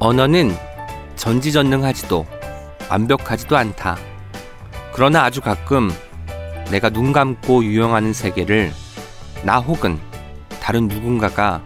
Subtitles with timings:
[0.00, 0.56] 언어는
[1.16, 2.26] 전지전능하지도
[2.88, 3.98] 완벽하지도 않다.
[4.94, 5.90] 그러나 아주 가끔
[6.70, 8.72] 내가 눈 감고 유영하는 세계를
[9.44, 10.00] 나 혹은
[10.62, 11.62] 다른 누군가가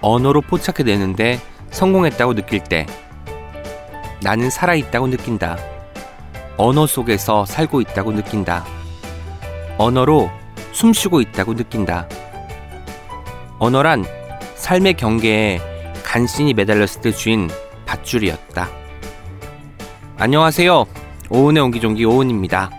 [0.00, 1.40] 언어로 포착해내는데
[1.72, 2.86] 성공했다고 느낄 때
[4.22, 5.58] 나는 살아있다고 느낀다.
[6.56, 8.64] 언어 속에서 살고 있다고 느낀다.
[9.78, 10.30] 언어로
[10.70, 12.08] 숨쉬고 있다고 느낀다.
[13.58, 14.04] 언어란
[14.54, 15.60] 삶의 경계에
[16.04, 17.50] 간신히 매달렸을 때 주인
[17.86, 18.68] 밧줄이었다.
[20.16, 20.86] 안녕하세요.
[21.30, 22.70] 오은의 옹기종기 오은입니다.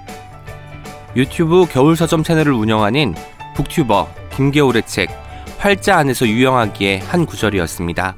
[1.16, 3.16] 유튜브 겨울 서점 채널을 운영하는
[3.55, 5.09] 북튜버 김겨울의 책
[5.58, 8.16] 활자 안에서 유영하기에 한 구절이었습니다.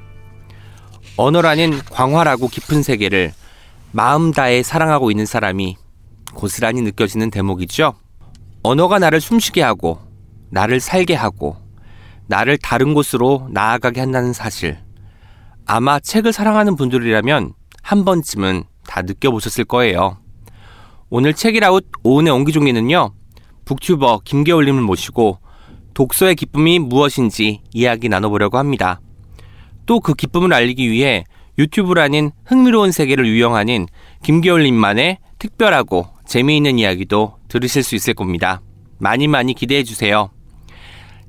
[1.15, 3.33] 언어라는 광활하고 깊은 세계를
[3.91, 5.77] 마음 다해 사랑하고 있는 사람이
[6.33, 7.93] 고스란히 느껴지는 대목이죠.
[8.63, 9.99] 언어가 나를 숨쉬게 하고
[10.49, 11.57] 나를 살게 하고
[12.27, 14.77] 나를 다른 곳으로 나아가게 한다는 사실.
[15.67, 17.51] 아마 책을 사랑하는 분들이라면
[17.83, 20.17] 한 번쯤은 다 느껴보셨을 거예요.
[21.09, 23.11] 오늘 책이라웃 오은의 옹기종이는요,
[23.65, 25.39] 북튜버 김겨울님을 모시고
[25.93, 29.01] 독서의 기쁨이 무엇인지 이야기 나눠보려고 합니다.
[29.85, 31.25] 또 그 기쁨을 알리기 위해
[31.57, 33.87] 유튜브라는 흥미로운 세계를 유영하는
[34.23, 38.61] 김겨울님만의 특별하고 재미있는 이야기도 들으실 수 있을 겁니다.
[38.99, 40.29] 많이 많이 기대해 주세요.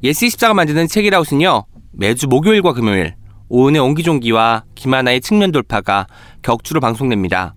[0.03, 3.15] 예스24가 만드는 책읽아웃은요, 매주 목요일과 금요일,
[3.49, 6.07] 오은의 옹기종기와 김하나의 측면 돌파가
[6.43, 7.55] 격주로 방송됩니다.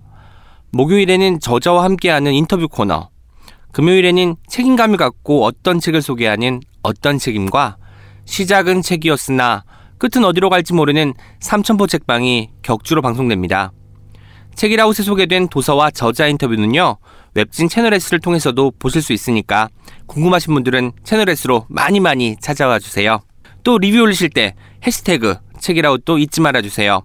[0.72, 3.10] 목요일에는 저자와 함께하는 인터뷰 코너,
[3.74, 7.78] 금요일에는 책임감을 갖고 어떤 책을 소개하는 어떤 책임과
[8.26, 9.64] 시작은 책이었으나
[9.98, 13.72] 끝은 어디로 갈지 모르는 삼천포 책방이 격주로 방송됩니다.
[14.56, 16.98] 책이라웃에 소개된 도서와 저자 인터뷰는요,
[17.36, 19.70] 웹진 채널S를 통해서도 보실 수 있으니까
[20.08, 23.22] 궁금하신 분들은 채널S로 많이 많이 찾아와 주세요.
[23.64, 27.04] 또 리뷰 올리실 때 해시태그 책이라웃도 잊지 말아 주세요.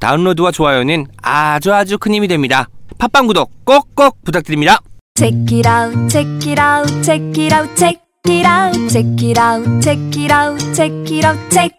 [0.00, 2.68] 다운로드와 좋아요는 아주 아주 큰 힘이 됩니다.
[2.98, 4.78] 팟빵 구독 꼭꼭 부탁드립니다.
[5.16, 9.80] Check it out, check it out, check it out, check it out, check it out,
[9.82, 11.78] check it out, check it out, check.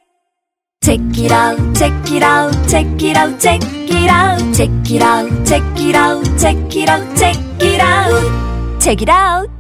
[0.82, 5.46] Check it out, check it out, check it out, check it out, check it out,
[5.46, 9.52] check it out, check it out, check it out, check it out.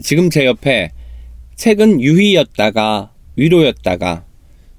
[0.00, 0.92] 지금 제 옆에
[1.56, 4.24] 책은 유희였다가 위로였다가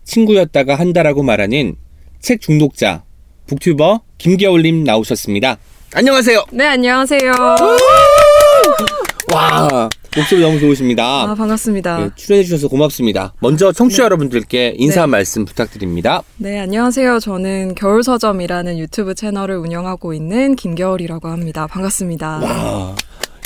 [0.09, 1.75] 친구였다가 한다라고 말하는
[2.19, 3.03] 책 중독자
[3.47, 5.57] 북튜버 김겨울님 나오셨습니다.
[5.93, 6.45] 안녕하세요.
[6.51, 7.31] 네, 안녕하세요.
[9.31, 11.23] 와 목소리 너무 좋으십니다.
[11.23, 11.99] 아, 반갑습니다.
[11.99, 13.33] 네, 출연해 주셔서 고맙습니다.
[13.39, 16.23] 먼저 청취자 여러분들께 인사 한 말씀 부탁드립니다.
[16.37, 17.19] 네, 안녕하세요.
[17.19, 21.67] 저는 겨울서점이라는 유튜브 채널을 운영하고 있는 김겨울이라고 합니다.
[21.67, 22.39] 반갑습니다.
[22.39, 22.95] 와,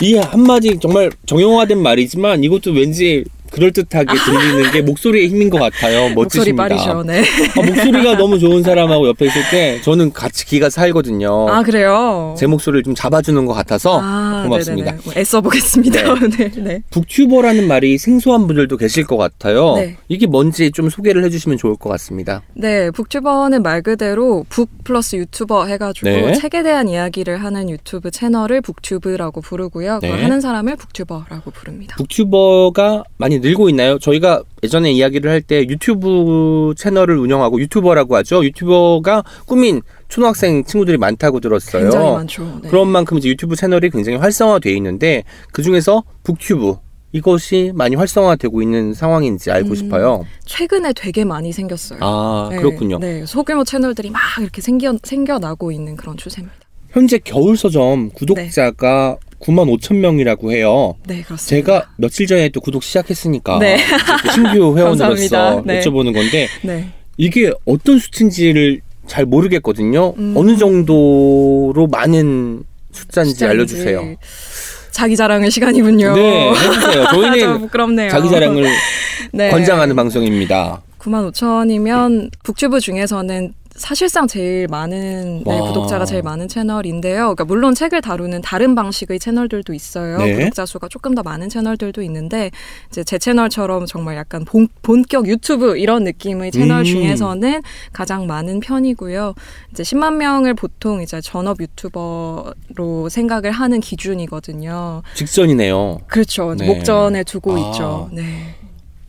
[0.02, 6.10] 이 한마디 정말 정형화된 말이지만 이것도 왠지 그럴듯하게 들리는 게 목소리의 힘인 것 같아요.
[6.16, 6.64] 목소리 멋지십니다.
[6.64, 7.04] 말이죠.
[7.04, 7.24] 네.
[7.56, 11.48] 아, 목소리가 너무 좋은 사람하고 옆에 있을 때 저는 같이 기가 살거든요.
[11.50, 12.36] 아, 그래요?
[12.38, 14.92] 제 목소리를 좀 잡아주는 것 같아서 아, 고맙습니다.
[14.92, 15.20] 네네네.
[15.20, 16.02] 애써 보겠습니다.
[16.38, 16.84] 네, 네.
[16.90, 19.76] 북튜버라는 말이 생소한 분들도 계실 것 같아요.
[19.76, 19.98] 네.
[20.08, 22.42] 이게 뭔지 좀 소개를 해주시면 좋을 것 같습니다.
[22.56, 26.34] 네, 북튜버는 말 그대로 북 플러스 유튜버 해가지고 네.
[26.34, 30.00] 책에 대한 이야기를 하는 유튜브 채널을 북튜브라고 부르고요.
[30.02, 30.24] 그걸 네.
[30.24, 31.96] 하는 사람을 북튜버라고 부릅니다.
[31.98, 34.00] 북튜버가 많이 늘고 있나요?
[34.00, 38.44] 저희가 예전에 이야기를 할 때 유튜브 채널을 운영하고 유튜버라고 하죠.
[38.46, 41.84] 유튜버가 꾸민 초등학생 친구들이 많다고 들었어요.
[41.84, 42.60] 굉장히 많죠.
[42.64, 42.70] 네.
[42.70, 46.76] 그런 만큼 이제 유튜브 채널이 굉장히 활성화되어 있는데 그 중에서 북튜브
[47.12, 49.76] 이것이 많이 활성화되고 있는 상황인지 알고 음.
[49.76, 50.26] 싶어요.
[50.46, 52.00] 최근에 되게 많이 생겼어요.
[52.02, 52.98] 아 네, 그렇군요.
[53.00, 56.63] 네, 소규모 채널들이 막 이렇게 생겨 생겨나고 있는 그런 추세입니다.
[56.94, 60.96] 현재 겨울서점 구독자가 9만 5천 명이라고 해요.
[61.06, 61.44] 네, 그렇습니다.
[61.50, 63.78] 제가 며칠 전에 또 구독 시작했으니까 네.
[64.24, 65.62] 또 신규 회원으로서.
[65.66, 65.82] 네.
[65.82, 66.88] 여쭤보는 건데 네.
[67.18, 70.14] 이게 어떤 수치인지를 잘 모르겠거든요.
[70.18, 70.34] 음.
[70.38, 73.46] 어느 정도로 많은 숫자인지 숫자인지.
[73.46, 74.16] 알려주세요.
[74.92, 76.16] 자기 자랑의 시간이군요.
[76.16, 77.08] 네, 해주세요.
[77.12, 78.10] 좀 저희는 부끄럽네요.
[78.12, 78.66] 자기 자랑을
[79.34, 79.50] 네.
[79.50, 80.82] 권장하는 방송입니다.
[81.00, 85.68] 9만 5천이면 북튜브 중에서는 사실상 제일 많은 네, 와.
[85.68, 87.22] 구독자가 제일 많은 채널인데요.
[87.36, 90.18] 그러니까 물론 책을 다루는 다른 방식의 채널들도 있어요.
[90.20, 90.36] 네.
[90.36, 92.52] 구독자 수가 조금 더 많은 채널들도 있는데
[92.90, 96.84] 이제 제 채널처럼 정말 약간 본, 본격 유튜브 이런 느낌의 채널 음.
[96.84, 97.62] 중에서는
[97.92, 99.34] 가장 많은 편이고요.
[99.72, 105.02] 이제 10만 명을 보통 이제 전업 유튜버로 생각을 하는 기준이거든요.
[105.16, 106.00] 직전이네요.
[106.08, 106.54] 그렇죠.
[106.56, 106.68] 네.
[106.68, 107.60] 목전에 두고 아.
[107.60, 108.10] 있죠.
[108.12, 108.56] 네.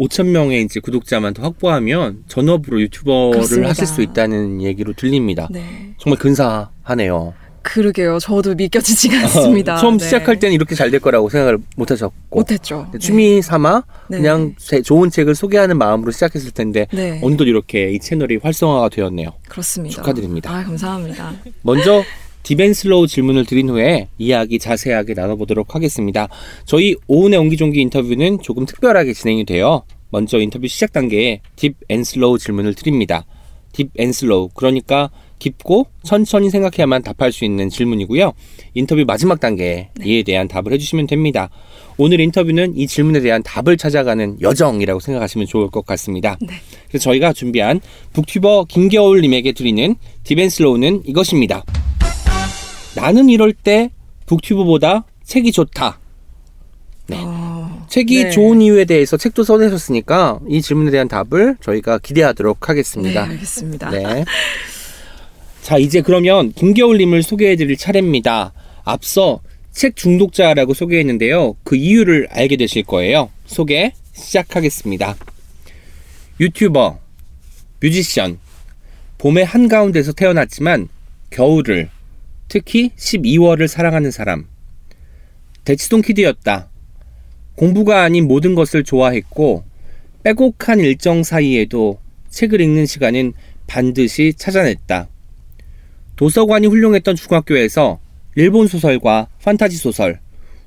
[0.01, 3.69] 5천 명의 이제 구독자만 더 확보하면 전업으로 유튜버를 그렇습니다.
[3.71, 5.49] 하실 수 있다는 얘기로 들립니다.
[5.51, 5.95] 네.
[5.99, 7.35] 정말 근사하네요.
[7.63, 8.19] 그러게요.
[8.19, 9.77] 저도 믿겨지지가 않습니다.
[9.79, 10.05] 처음 네.
[10.05, 12.87] 시작할 때는 이렇게 잘 될 거라고 생각을 못 하셨고 못 했죠.
[13.01, 14.19] 취미 삼아 네.
[14.19, 17.21] 그냥 제- 좋은 책을 소개하는 마음으로 시작했을 텐데 네.
[17.23, 19.31] 어느덧 이렇게 이 채널이 활성화가 되었네요.
[19.49, 19.95] 그렇습니다.
[19.97, 20.51] 축하드립니다.
[20.55, 21.33] 아, 감사합니다.
[21.63, 22.03] 먼저
[22.45, 26.29] deep and slow 질문을 드린 후에 이야기 자세하게 나눠보도록 하겠습니다.
[26.65, 29.83] 저희 오은의 옹기종기 인터뷰는 조금 특별하게 진행이 돼요.
[30.11, 33.25] 먼저 인터뷰 시작 단계에 deep and slow 질문을 드립니다.
[33.73, 38.33] deep and slow 그러니까 깊고 천천히 생각해야만 답할 수 있는 질문이고요.
[38.75, 41.51] 인터뷰 마지막 단계에 이에 대한 답을 해주시면 됩니다.
[41.97, 46.39] 오늘 인터뷰는 이 질문에 대한 답을 찾아가는 여정이라고 생각하시면 좋을 것 같습니다.
[46.89, 47.81] 그래서 저희가 준비한
[48.13, 51.65] 북튜버 김겨울님에게 드리는 딥앤슬로우는 이것입니다.
[52.97, 53.91] 나는 이럴 때
[54.27, 55.99] 북튜브보다 책이 좋다.
[57.07, 57.19] 네.
[57.21, 58.31] 어, 책이 네.
[58.31, 63.25] 좋은 이유에 대해서 책도 써내셨으니까 이 질문에 대한 답을 저희가 기대하도록 네, 하겠습니다.
[63.25, 63.91] 알겠습니다.
[63.91, 64.25] 네.
[65.63, 68.53] 자, 이제 그러면 김겨울님을 소개해드릴 차례입니다.
[68.85, 69.41] 앞서
[69.73, 71.57] 책 중독자라고 소개했는데요.
[71.65, 73.31] 그 이유를 알게 되실 거예요.
[73.47, 75.17] 소개 시작하겠습니다.
[76.41, 76.99] 유튜버,
[77.81, 78.39] 뮤지션,
[79.19, 80.89] 봄의 한가운데서 태어났지만
[81.31, 81.89] 겨울을,
[82.49, 84.47] 특히 12월을 사랑하는 사람.
[85.65, 86.69] 대치동 키드였다.
[87.57, 89.65] 공부가 아닌 모든 것을 좋아했고
[90.23, 91.99] 빼곡한 일정 사이에도
[92.31, 93.33] 책을 읽는 시간은
[93.67, 95.09] 반드시 찾아냈다.
[96.17, 97.99] 도서관이 훌륭했던 중학교에서
[98.37, 100.21] 일본 소설과 판타지 소설,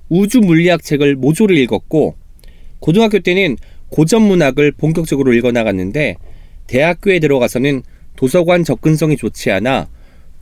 [0.10, 2.16] 우주 물리학 책을 모조리 읽었고
[2.80, 3.58] 고등학교 때는
[3.90, 6.16] 고전 문학을 본격적으로 읽어 나갔는데
[6.68, 7.84] 대학교에 들어가서는
[8.16, 9.88] 도서관 접근성이 좋지 않아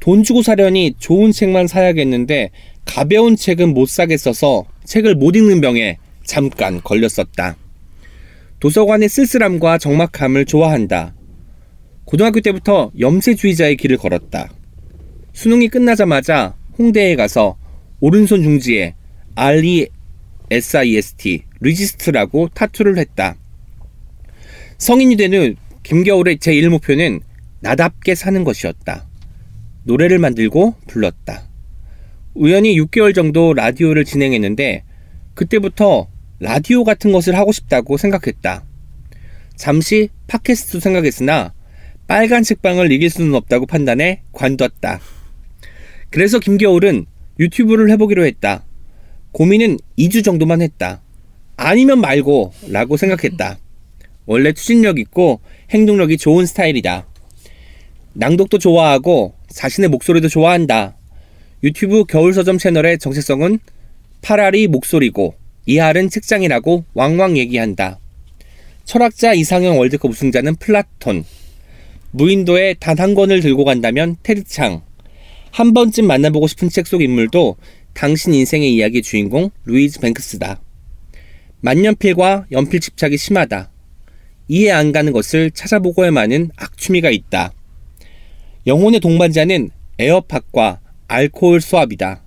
[0.06, 2.52] 돈 주고 사려니 좋은 책만 사야겠는데
[2.86, 7.57] 가벼운 책은 못 사겠어서 책을 못 읽는 병에 잠깐 걸렸었다.
[8.60, 11.16] 도서관의 쓸쓸함과 적막함을 좋아한다.
[12.04, 14.54] 고등학교 때부터 염세주의자의 길을 걸었다.
[15.34, 17.57] 수능이 끝나자마자 홍대에 가서
[18.00, 18.94] 오른손 중지에
[19.34, 19.86] R-E-S-I-S-T
[21.62, 23.38] resist라고 타투를 했다.
[24.78, 27.22] 성인이 된후 김겨울의 제1목표는
[27.62, 29.07] 나답게 사는 것이었다.
[29.85, 31.47] 노래를 만들고 불렀다.
[32.33, 34.83] 우연히 6개월 정도 라디오를 진행했는데
[35.35, 36.07] 그때부터
[36.39, 38.65] 라디오 같은 것을 하고 싶다고 생각했다.
[39.55, 41.53] 잠시 팟캐스트 생각했으나
[42.07, 44.99] 빨간 책방을 이길 수는 없다고 판단해 관뒀다.
[46.09, 47.05] 그래서 김겨울은
[47.39, 48.65] 유튜브를 해보기로 했다.
[49.31, 51.01] 고민은 2주 정도만 했다.
[51.57, 53.59] 아니면 말고 라고 생각했다.
[54.25, 57.07] 원래 추진력 있고 행동력이 좋은 스타일이다.
[58.13, 60.98] 낭독도 좋아하고 자신의 목소리도 좋아한다.
[61.63, 63.60] 유튜브 겨울 서점 채널의 정체성은
[64.21, 65.36] 팔 할이 목소리고
[65.66, 68.00] 이할은 책장이라고 왕왕 얘기한다.
[68.84, 71.24] 철학자 이상형 월드컵 우승자는 플라톤.
[72.12, 74.81] 무인도에 단 한 권을 들고 간다면 테드창.
[75.52, 77.56] 한 번쯤 만나보고 싶은 책 속 인물도
[77.94, 80.62] 당신 인생의 이야기 주인공 루이즈 뱅크스다.
[81.62, 83.72] 만년필과 연필 집착이 심하다.
[84.50, 87.54] 이해 안 가는 것을 찾아보고야 마는 악취미가 있다.
[88.67, 89.69] 영혼의 동반자는
[90.00, 92.24] 에어팟과 알코올 swab이다.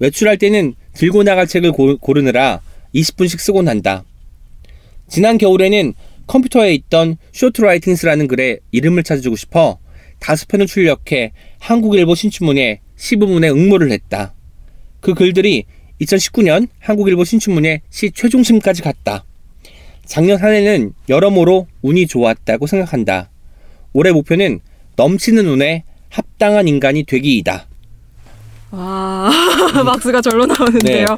[0.00, 2.60] 외출할 때는 들고 나갈 책을 고, 고르느라
[2.94, 4.04] 20분씩 쓰곤 한다.
[5.08, 5.94] 지난 겨울에는
[6.26, 9.78] 컴퓨터에 있던 short writings라는 글에 이름을 찾아주고 싶어
[10.18, 14.34] 다섯 편을 출력해 한국일보 신춘문예 시 부문에 응모를 했다.
[15.00, 15.64] 그 글들이
[16.00, 19.24] 2019년 한국일보 신춘문예 시 최종심까지 갔다.
[20.04, 23.30] 작년 한 해는 여러모로 운이 좋았다고 생각한다.
[23.92, 24.60] 올해 목표는
[24.96, 27.66] 넘치는 운에 합당한 인간이 되기이다.
[28.72, 29.30] 와,
[29.84, 31.06] 박수가 절로 나오는데요.
[31.06, 31.16] 네.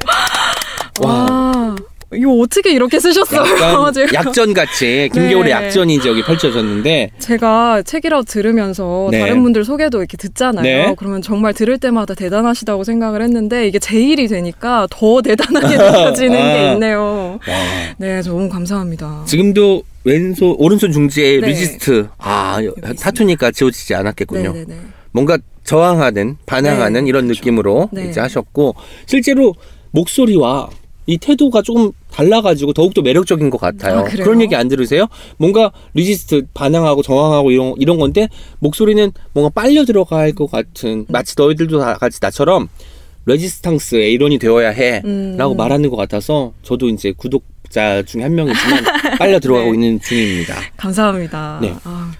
[1.05, 1.75] 와,
[2.15, 3.41] 이거 어떻게 이렇게 쓰셨어요?
[3.41, 5.51] 약간 제가, 약전 같이 김겨울의 네.
[5.51, 9.19] 약전이 여기 펼쳐졌는데 제가 책이라고 들으면서 네.
[9.19, 10.63] 다른 분들 소개도 이렇게 듣잖아요.
[10.63, 10.95] 네.
[10.97, 16.53] 그러면 정말 들을 때마다 대단하시다고 생각을 했는데 이게 제 일이 되니까 더 대단하게 느껴지는 아.
[16.53, 17.39] 게 있네요.
[17.47, 17.55] 와,
[17.97, 19.23] 네, 너무 감사합니다.
[19.25, 21.47] 지금도 왼손 오른손 중지에 네.
[21.47, 22.59] resist 아.
[22.99, 24.53] 타투니까 지워지지 않았겠군요.
[24.53, 24.75] 네네네.
[25.11, 27.39] 뭔가 저항하는 반항하는 네, 이런 그렇죠.
[27.39, 28.09] 느낌으로 네.
[28.09, 28.75] 이제 하셨고
[29.07, 29.55] 실제로
[29.91, 30.69] 목소리와
[31.07, 33.99] 이 태도가 조금 달라가지고 더욱더 매력적인 것 같아요.
[33.99, 34.03] 아?
[34.03, 35.07] 그런 얘기 안 들으세요?
[35.37, 38.29] 뭔가 resist 반항하고 저항하고 이런 이런 건데
[38.59, 42.69] 목소리는 뭔가 빨려 들어갈 것 같은 마치 너희들도 다 같이 나처럼
[43.25, 45.07] 레지스탕스의 일원이 되어야 해라고
[45.53, 45.57] 음.
[45.57, 48.83] 말하는 것 같아서 저도 이제 구독자 중에 한 명이지만
[49.17, 49.73] 빨려 들어가고 네.
[49.73, 50.55] 있는 중입니다.
[50.77, 51.59] 감사합니다.
[51.61, 51.73] 네.
[51.83, 52.13] 아,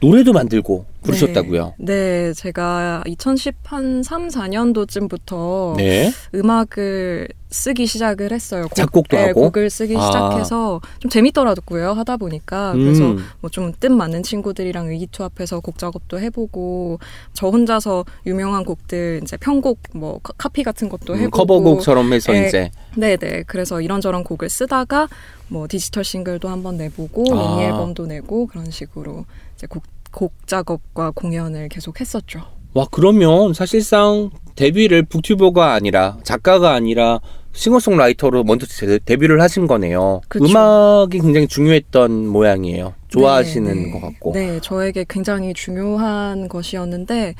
[0.00, 1.74] 노래도 만들고 부르셨다고요?
[1.78, 1.94] 네,
[2.28, 6.12] 네, 제가 2010한 3, 4년도쯤부터 네.
[6.34, 8.64] 음악을 쓰기 시작을 했어요.
[8.64, 9.42] 곡, 작곡도 네, 하고?
[9.42, 10.00] 곡을 쓰기 아.
[10.06, 11.92] 시작해서 좀 재밌더라고요.
[11.92, 13.24] 하다 보니까 그래서 음.
[13.40, 16.98] 뭐좀 뜻 맞는 친구들이랑 의기투합해서 곡 작업도 해보고
[17.32, 22.32] 저 혼자서 유명한 곡들 이제 편곡 뭐 카- 카피 같은 것도 음, 해보고 커버곡처럼 해서
[22.32, 22.48] 네.
[22.48, 23.44] 이제 네네.
[23.46, 25.08] 그래서 이런저런 곡을 쓰다가
[25.48, 27.56] 뭐 디지털 싱글도 한번 내보고 아.
[27.56, 29.24] 미니 앨범도 내고 그런 식으로
[29.58, 32.42] 이제 곡, 곡 작업과 공연을 계속 했었죠.
[32.74, 37.18] 와 그러면 사실상 데뷔를 북튜버가 아니라 작가가 아니라
[37.54, 40.20] 싱어송라이터로 먼저 제- 데뷔를 하신 거네요.
[40.28, 40.44] 그쵸.
[40.44, 42.94] 음악이 굉장히 중요했던 모양이에요.
[43.08, 43.90] 좋아하시는 네, 네.
[43.90, 44.32] 것 같고.
[44.34, 47.34] 네, 저에게 굉장히 중요한 것이었는데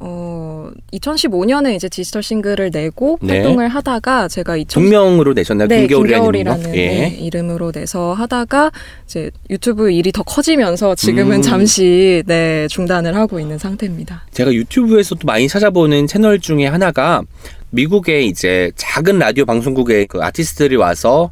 [0.00, 3.34] 어 2015년에 이제 디지털 싱글을 내고 네.
[3.34, 5.68] 활동을 하다가 제가 2000 동명으로 내셨나요?
[5.68, 6.74] 네, 김겨울이라는 이름으로?
[6.74, 6.86] 예.
[6.86, 8.72] 네, 이름으로 내서 하다가
[9.04, 11.42] 이제 유튜브 일이 더 커지면서 지금은 음.
[11.42, 14.24] 잠시 네 중단을 하고 있는 상태입니다.
[14.32, 17.22] 제가 유튜브에서 또 많이 찾아보는 채널 중에 하나가
[17.70, 21.30] 미국의 이제 작은 라디오 방송국의 그 아티스트들이 와서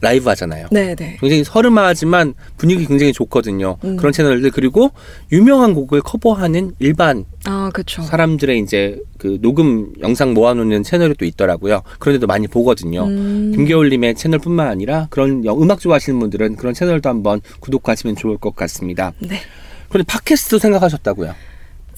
[0.00, 0.66] 라이브 하잖아요.
[0.70, 1.16] 네, 네.
[1.20, 3.76] 굉장히 서름하지만 분위기 굉장히 좋거든요.
[3.84, 3.96] 음.
[3.96, 4.90] 그런 채널들 그리고
[5.30, 8.02] 유명한 곡을 커버하는 일반 아, 그렇죠.
[8.02, 11.82] 사람들의 이제 그 녹음 영상 모아놓는 채널이 또 있더라고요.
[11.98, 13.04] 그런데도 많이 보거든요.
[13.04, 13.52] 음.
[13.54, 19.12] 김겨울님의 채널뿐만 아니라 그런 영- 음악 좋아하시는 분들은 그런 채널도 한번 구독하시면 좋을 것 같습니다.
[19.18, 19.36] 네.
[19.90, 21.34] 그런데 팟캐스트 생각하셨다고요?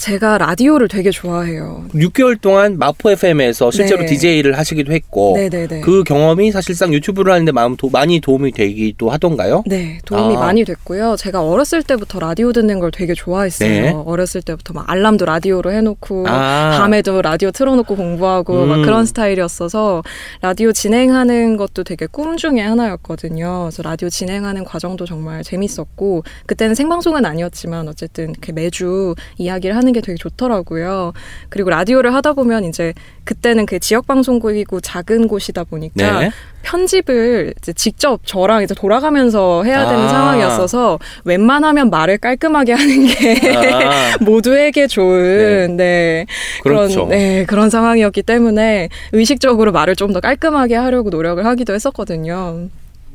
[0.03, 1.85] 제가 라디오를 되게 좋아해요.
[1.95, 4.07] 6개월 동안 마포 FM에서 실제로 네.
[4.07, 5.83] DJ를 하시기도 했고 네네네.
[5.83, 9.63] 그 경험이 사실상 유튜브를 하는데 마음 도, 많이 도움이 되기도 하던가요?
[9.65, 10.41] 네, 도움이 아.
[10.41, 11.15] 많이 됐고요.
[11.17, 13.69] 제가 어렸을 때부터 라디오 듣는 걸 되게 좋아했어요.
[13.69, 13.95] 네.
[14.05, 16.79] 어렸을 때부터 막 알람도 라디오로 해놓고 아.
[16.81, 18.83] 밤에도 라디오 틀어놓고 공부하고 막 음.
[18.83, 20.03] 그런 스타일이었어서
[20.41, 23.69] 라디오 진행하는 것도 되게 꿈 중에 하나였거든요.
[23.71, 30.01] 그래서 라디오 진행하는 과정도 정말 재밌었고 그때는 생방송은 아니었지만 어쨌든 이렇게 매주 이야기를 하는 게
[30.01, 31.13] 되게 좋더라고요.
[31.49, 32.95] 그리고 라디오를 하다 보면 이제
[33.25, 36.31] 그때는 그 지역 방송국이고 작은 곳이다 보니까 네.
[36.63, 40.09] 편집을 직접 저랑 이제 돌아가면서 해야 되는 아.
[40.09, 46.27] 상황이었어서 웬만하면 말을 깔끔하게 하는 게 아, 모두에게 좋은 네,
[46.63, 47.07] 그렇죠.
[47.07, 52.69] 그런 네 그런 상황이었기 때문에 의식적으로 말을 좀 더 깔끔하게 하려고 노력을 하기도 했었거든요.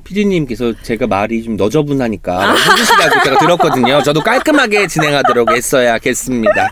[0.07, 4.01] PD님께서 제가 말이 좀 너저분하니까 해주시라고 제가 들었거든요.
[4.03, 6.69] 저도 깔끔하게 진행하도록 했어야겠습니다.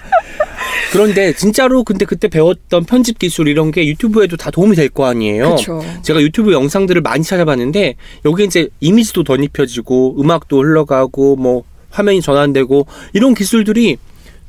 [0.91, 5.45] 그런데 진짜로 근데 그때 배웠던 편집 기술 이런 게 유튜브에도 다 도움이 될 거 아니에요.
[5.45, 5.83] 그렇죠.
[6.03, 13.33] 제가 유튜브 영상들을 많이 찾아봤는데 여기 이제 이미지도 덧입혀지고 음악도 흘러가고 뭐 화면이 전환되고 이런
[13.33, 13.97] 기술들이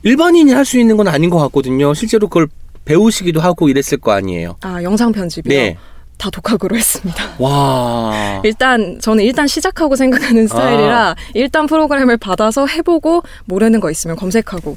[0.05, 1.95] 일반인이 할 수 있는 건 아닌 것 같거든요.
[1.95, 2.47] 실제로 그걸
[2.85, 4.57] 배우시기도 하고 이랬을 거 아니에요.
[4.61, 5.53] 아 영상 편집이요.
[5.53, 5.77] 네.
[6.19, 7.25] 다 독학으로 했습니다.
[7.39, 8.41] 와.
[8.45, 14.77] 일단 저는 일단 시작하고 생각하는 스타일이라 일단 프로그램을 받아서 해보고 모르는 거 있으면 검색하고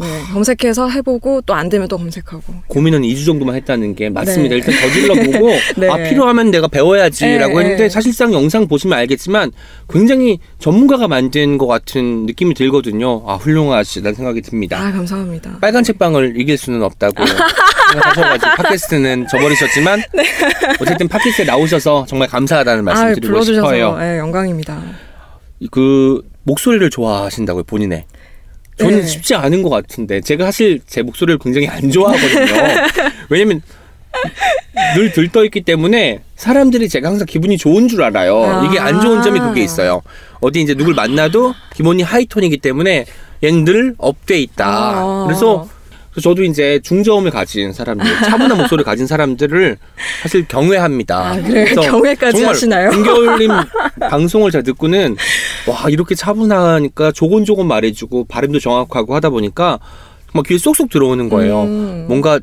[0.00, 4.54] 네, 검색해서 해보고 또 안 되면 또 검색하고 고민은 2주 정도만 했다는 게 맞습니다.
[4.54, 4.56] 네.
[4.56, 5.88] 일단 저질러 보고 네.
[5.90, 7.88] 아 필요하면 내가 배워야지라고 네, 했는데 네.
[7.90, 9.52] 사실상 영상 보시면 알겠지만
[9.90, 13.22] 굉장히 전문가가 만든 것 같은 느낌이 들거든요.
[13.26, 14.78] 아 훌륭하시다는 생각이 듭니다.
[14.78, 15.58] 아 감사합니다.
[15.60, 17.26] 빨간 책방을 이길 수는 없다고
[17.92, 20.02] 생각하셔가지고 팟캐스트는 저버리셨지만
[20.80, 23.98] 어쨌든 팟캐스트에 나오셔서 정말 감사하다는 아 말씀드리고 불러주셔서 싶어요.
[23.98, 24.80] 네, 영광입니다.
[25.70, 28.04] 그 목소리를 좋아하신다고요 본인의.
[28.80, 29.06] 저는 네.
[29.06, 32.46] 쉽지 않은 것 같은데 제가 사실 제 목소리를 굉장히 안 좋아하거든요.
[33.28, 33.60] 왜냐면
[34.96, 38.42] 늘 들떠 있기 때문에 사람들이 제가 항상 기분이 좋은 줄 알아요.
[38.42, 38.66] 아.
[38.66, 40.02] 이게 안 좋은 점이 그게 있어요.
[40.40, 43.04] 어디 이제 누굴 만나도 기본이 high tone이기 때문에
[43.42, 44.66] 얘는 늘 up돼 있다.
[44.66, 45.24] 아.
[45.26, 45.68] 그래서
[46.10, 49.76] 그래서 저도 이제 중저음을 가진 사람들, 차분한 목소리를 가진 사람들을
[50.22, 51.18] 사실 경외합니다.
[51.30, 51.64] 아, 그래요?
[51.66, 52.90] 그래서 경외까지 하시나요?
[52.90, 53.50] 김겨울님
[54.10, 55.16] 방송을 제가 듣고는
[55.68, 59.78] 와 이렇게 차분하니까 조곤조곤 말해주고 발음도 정확하고 하다 보니까
[60.32, 61.62] 막 귀에 쏙쏙 들어오는 거예요.
[61.62, 62.04] 음.
[62.08, 62.40] 뭔가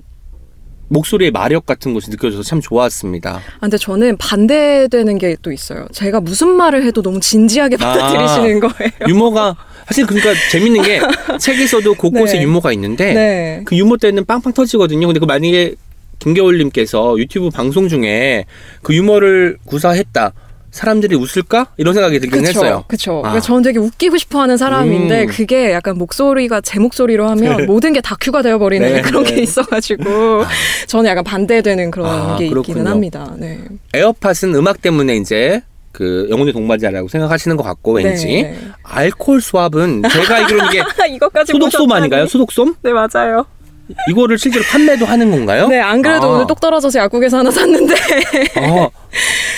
[0.90, 3.36] 목소리의 마력 같은 것이 느껴져서 참 좋았습니다.
[3.36, 5.86] 아, 근데 저는 반대되는 게 또 있어요.
[5.92, 7.94] 제가 무슨 말을 해도 너무 진지하게 아.
[7.94, 8.92] 받아들이시는 거예요.
[9.10, 9.56] 유머가
[9.88, 11.00] 사실 그러니까 재밌는 게
[11.40, 12.44] 책에서도 곳곳에 네.
[12.44, 13.62] 유머가 있는데 네.
[13.66, 15.08] 그 유머 때는 빵빵 터지거든요.
[15.08, 15.76] 근데 그 만약에
[16.20, 18.46] 김겨울님께서 유튜브 방송 중에
[18.82, 20.34] 그 유머를 구사했다.
[20.72, 21.68] 사람들이 웃을까?
[21.78, 22.84] 이런 생각이 들긴 했어요.
[22.88, 23.20] 그쵸.
[23.20, 23.22] 아.
[23.22, 25.28] 그러니까 저는 되게 웃기고 싶어 하는 사람인데, 음.
[25.28, 27.66] 그게 약간 목소리가 제 목소리로 하면 네.
[27.66, 29.36] 모든 게 다큐가 되어버리는 네, 그런 네.
[29.36, 30.44] 게 있어가지고,
[30.86, 32.74] 저는 약간 반대되는 그런 아, 게 그렇군요.
[32.74, 33.34] 있기는 합니다.
[33.38, 33.60] 네.
[33.94, 35.62] 에어팟은 음악 때문에 이제
[35.98, 38.56] 그 영혼의 동반자라고 생각하시는 것 같고 왠지 네.
[38.84, 40.84] 알코올 수압은 제가 알기로는 이게
[41.52, 42.28] 소독솜 아닌가요?
[42.28, 42.76] 소독솜?
[42.84, 43.48] 네, 맞아요.
[44.10, 45.68] 이거를 실제로 판매도 하는 건가요?
[45.68, 46.36] 네, 안 그래도 아.
[46.36, 47.94] 오늘 똑 떨어져서 약국에서 하나 샀는데
[48.56, 48.90] 아,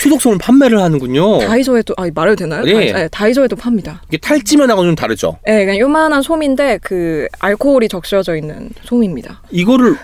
[0.02, 1.38] 소독솜을 판매를 하는군요.
[1.40, 2.62] 다이소에도 아 말해도 되나요?
[2.64, 2.72] 네.
[2.72, 4.02] 다이, 네, 다이소에도 팝니다.
[4.08, 5.38] 이게 탈지면하고 좀 다르죠.
[5.46, 9.42] 네, 그냥 요만한 솜인데 그 알코올이 적셔져 있는 솜입니다.
[9.50, 9.96] 이거를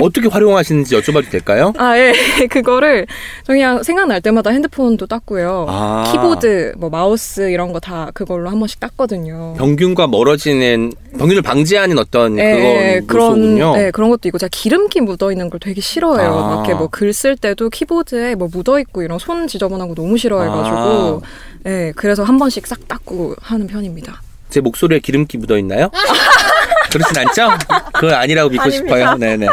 [0.00, 1.72] 어떻게 활용하시는지 여쭤봐도 될까요?
[1.76, 2.12] 아, 예.
[2.48, 3.06] 그거를
[3.44, 5.66] 저 그냥 생각날 때마다 핸드폰도 닦고요.
[5.68, 6.04] 아.
[6.12, 9.54] 키보드, 뭐 마우스 이런 거 다 그걸로 한 번씩 닦거든요.
[9.56, 13.76] 병균과 멀어지는 병균을 방지하는 어떤 예, 그건 요소군요.
[13.76, 16.30] 네, 그런 것도 있고 제가 기름기 묻어 있는 걸 되게 싫어해요.
[16.30, 16.48] 아.
[16.56, 20.16] 막 이렇게 뭐 글 쓸 때도 키보드에 뭐 묻어 있고 이런 손 지저분한 거 너무
[20.18, 21.20] 싫어해가지고, 아.
[21.64, 24.22] 네, 그래서 한 번씩 싹 닦고 하는 편입니다.
[24.50, 25.90] 제 목소리에 기름기 묻어 있나요?
[26.90, 27.50] 그렇진 않죠?
[27.94, 28.86] 그건 아니라고 믿고 아닙니다.
[28.96, 29.16] 싶어요.
[29.16, 29.46] 네네.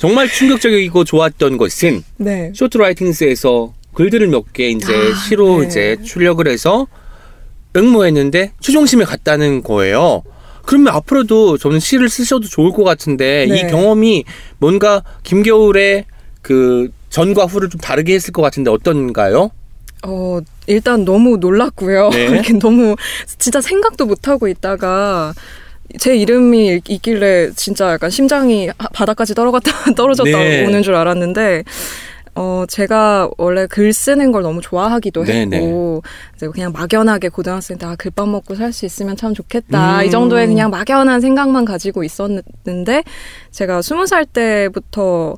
[0.00, 2.50] 정말 충격적이고 좋았던 것은 네.
[2.54, 5.66] 쇼트라이팅스에서 글들을 몇 개 이제 아, 시로 네.
[5.66, 6.86] 이제 출력을 해서
[7.76, 10.22] 응모했는데 최종심에 갔다는 거예요.
[10.64, 13.58] 그러면 앞으로도 저는 시를 쓰셔도 좋을 것 같은데 네.
[13.60, 14.24] 이 경험이
[14.58, 16.04] 뭔가 김겨울의
[16.42, 19.50] 그 전과 후를 좀 다르게 했을 것 같은데 어떤가요?
[20.04, 22.10] 어, 일단 너무 놀랐고요.
[22.10, 22.24] 네.
[22.26, 22.96] 이렇게 너무
[23.38, 25.34] 진짜 생각도 못 하고 있다가
[25.98, 30.66] 제 이름이 있- 있길래 진짜 약간 심장이 하- 바닥까지 떨어갔다 떨어졌다 네.
[30.66, 31.64] 오는 줄 알았는데
[32.34, 36.02] 어 제가 원래 글 쓰는 걸 너무 좋아하기도 네, 했고
[36.34, 40.06] 이제 그냥 막연하게 고등학생 때 아, 글밥 먹고 살 수 있으면 참 좋겠다 음.
[40.06, 43.04] 이 정도의 그냥 막연한 생각만 가지고 있었는데
[43.50, 45.36] 제가 스무 살 때부터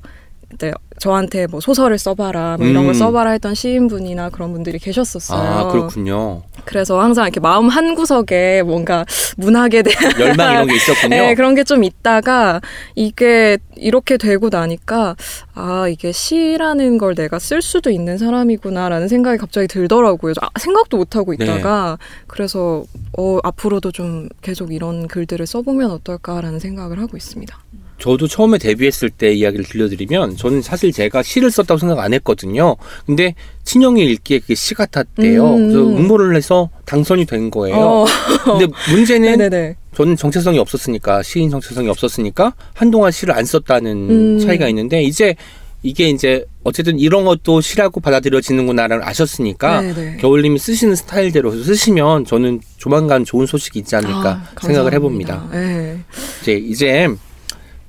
[0.58, 2.86] 네, 저한테 뭐 소설을 써봐라 뭐 이런 음.
[2.86, 5.40] 걸 써봐라 했던 시인분이나 그런 분들이 계셨었어요.
[5.40, 6.42] 아 그렇군요.
[6.64, 9.04] 그래서 항상 이렇게 마음 한 구석에 뭔가
[9.36, 11.08] 문학에 대한 열망 이런 게 있었군요.
[11.08, 12.60] 네, 그런 게 좀 있다가
[12.94, 15.16] 이게 이렇게 되고 나니까
[15.54, 20.34] 아 이게 시라는 걸 내가 쓸 수도 있는 사람이구나라는 생각이 갑자기 들더라고요.
[20.40, 21.44] 아, 생각도 못 하고 네.
[21.44, 22.84] 있다가 그래서
[23.18, 27.56] 어, 앞으로도 좀 계속 이런 글들을 써보면 어떨까라는 생각을 하고 있습니다.
[27.98, 32.76] 저도 처음에 데뷔했을 때 이야기를 들려드리면 저는 사실 제가 시를 썼다고 생각 안 했거든요.
[33.06, 33.34] 근데
[33.64, 35.54] 친형이 읽기에 그게 시 같았대요.
[35.54, 35.68] 음.
[35.68, 37.76] 그래서 응모를 해서 당선이 된 거예요.
[37.76, 38.04] 어,
[38.44, 39.76] 근데 문제는 네네네.
[39.94, 44.38] 저는 정체성이 없었으니까 시인 정체성이 없었으니까 한동안 시를 안 썼다는 음.
[44.40, 45.36] 차이가 있는데 이제
[45.84, 50.16] 이게 이제 어쨌든 이런 것도 시라고 받아들여지는구나를 아셨으니까 네네.
[50.16, 54.94] 겨울님이 쓰시는 스타일대로 쓰시면 저는 조만간 좋은 소식이 있지 않을까 아, 생각을.
[54.94, 55.46] 해봅니다.
[55.52, 55.98] 네.
[56.42, 57.08] 이제 이제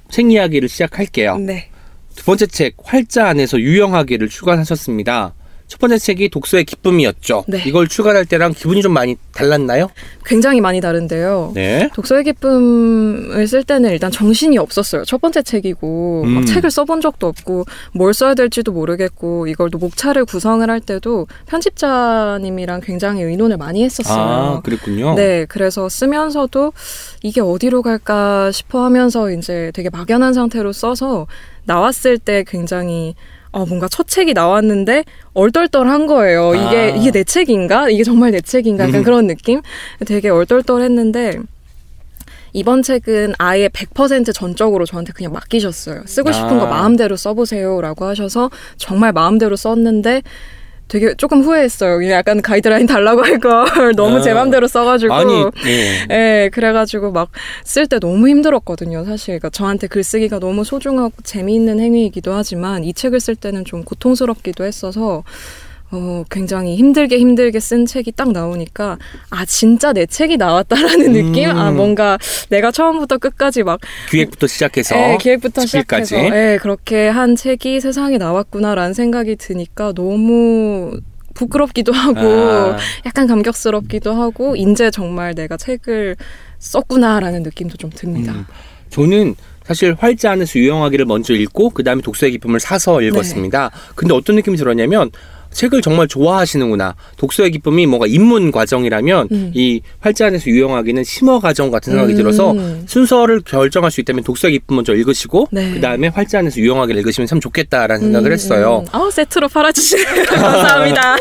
[0.09, 1.37] 책 이야기를 시작할게요.
[1.37, 1.69] 네.
[2.15, 5.33] 두 번째 책 활자 안에서 유영하기를 출간하셨습니다.
[5.67, 7.45] 첫 번째 책이 독서의 기쁨이었죠.
[7.47, 7.63] 네.
[7.65, 9.89] 이걸 출간할 때랑 기분이 좀 많이 달랐나요?
[10.25, 11.51] 굉장히 많이 다른데요.
[11.55, 11.89] 네.
[11.93, 15.05] 독서의 기쁨을 쓸 때는 일단 정신이 없었어요.
[15.05, 16.29] 첫 번째 책이고 음.
[16.29, 21.27] 막 책을 써본 적도 없고 뭘 써야 될지도 모르겠고 이걸 또 목차를 구성을 할 때도
[21.47, 24.23] 편집자님이랑 굉장히 의논을 많이 했었어요.
[24.23, 25.15] 아, 그랬군요.
[25.15, 26.73] 네, 그래서 쓰면서도
[27.23, 31.25] 이게 어디로 갈까 싶어 하면서 이제 되게 막연한 상태로 써서
[31.65, 33.15] 나왔을 때 굉장히
[33.55, 36.53] 어, 뭔가 첫 책이 나왔는데 얼떨떨한 거예요.
[36.55, 36.87] 이게 아.
[36.87, 37.89] 이게 내 책인가?
[37.89, 38.83] 이게 정말 내 책인가?
[38.83, 39.03] 약간 음.
[39.03, 39.61] 그런 느낌?
[40.05, 41.39] 되게 얼떨떨했는데
[42.51, 46.03] 이번 책은 아예 100% 전적으로 저한테 그냥 맡기셨어요.
[46.05, 46.59] 쓰고 싶은 아.
[46.59, 50.21] 거 마음대로 써보세요라고 하셔서 정말 마음대로 썼는데
[50.87, 52.07] 되게 조금 후회했어요.
[52.11, 54.35] 약간 가이드라인 달라고 할 걸 너무 제 아.
[54.35, 55.13] 맘대로 써가지고.
[55.13, 55.33] 아니,
[55.65, 56.07] 예.
[56.11, 57.29] 예, 그래가지고 막
[57.65, 59.39] 쓸 때 너무 힘들었거든요, 사실.
[59.39, 65.23] 그러니까 저한테 글쓰기가 너무 소중하고 재미있는 행위이기도 하지만 이 책을 쓸 때는 좀 고통스럽기도 했어서
[65.91, 68.97] 어, 굉장히 힘들게 힘들게 쓴 책이 딱 나오니까
[69.29, 71.49] 아, 진짜 내 책이 나왔다라는 느낌?
[71.49, 71.57] 음.
[71.57, 72.17] 아, 뭔가
[72.49, 75.65] 내가 처음부터 끝까지 막 기획부터 시작해서 예, 기획부터.
[75.65, 80.99] 시작해서 예, 그렇게 한 책이 세상에 나왔구나라는 생각이 드니까 너무
[81.33, 82.77] 부끄럽기도 하고 아.
[83.05, 86.15] 약간 감격스럽기도 하고 이제 정말 내가 책을
[86.59, 88.31] 썼구나라는 느낌도 좀 듭니다.
[88.33, 88.45] 음.
[88.89, 93.07] 저는 사실 활자 안에서 유영하기를 먼저 읽고 그 다음에 독서의 기쁨을 사서 네.
[93.07, 93.71] 읽었습니다.
[93.95, 95.11] 근데 어떤 느낌이 들었냐면
[95.55, 96.95] 책을 정말 좋아하시는구나.
[97.17, 99.51] 독서의 기쁨이 뭔가 입문 과정이라면 음.
[99.55, 102.17] 이 활자 안에서 유영하기는 심화 과정 같은 생각이 음.
[102.17, 102.53] 들어서
[102.85, 105.71] 순서를 결정할 수 있다면 독서의 기쁨 먼저 읽으시고 네.
[105.73, 108.83] 그 다음에 활자 안에서 유영하기를 읽으시면 참 좋겠다라는 생각을 음, 했어요.
[108.85, 108.87] 음.
[108.91, 111.15] 아 세트로 팔아주시는 감사합니다.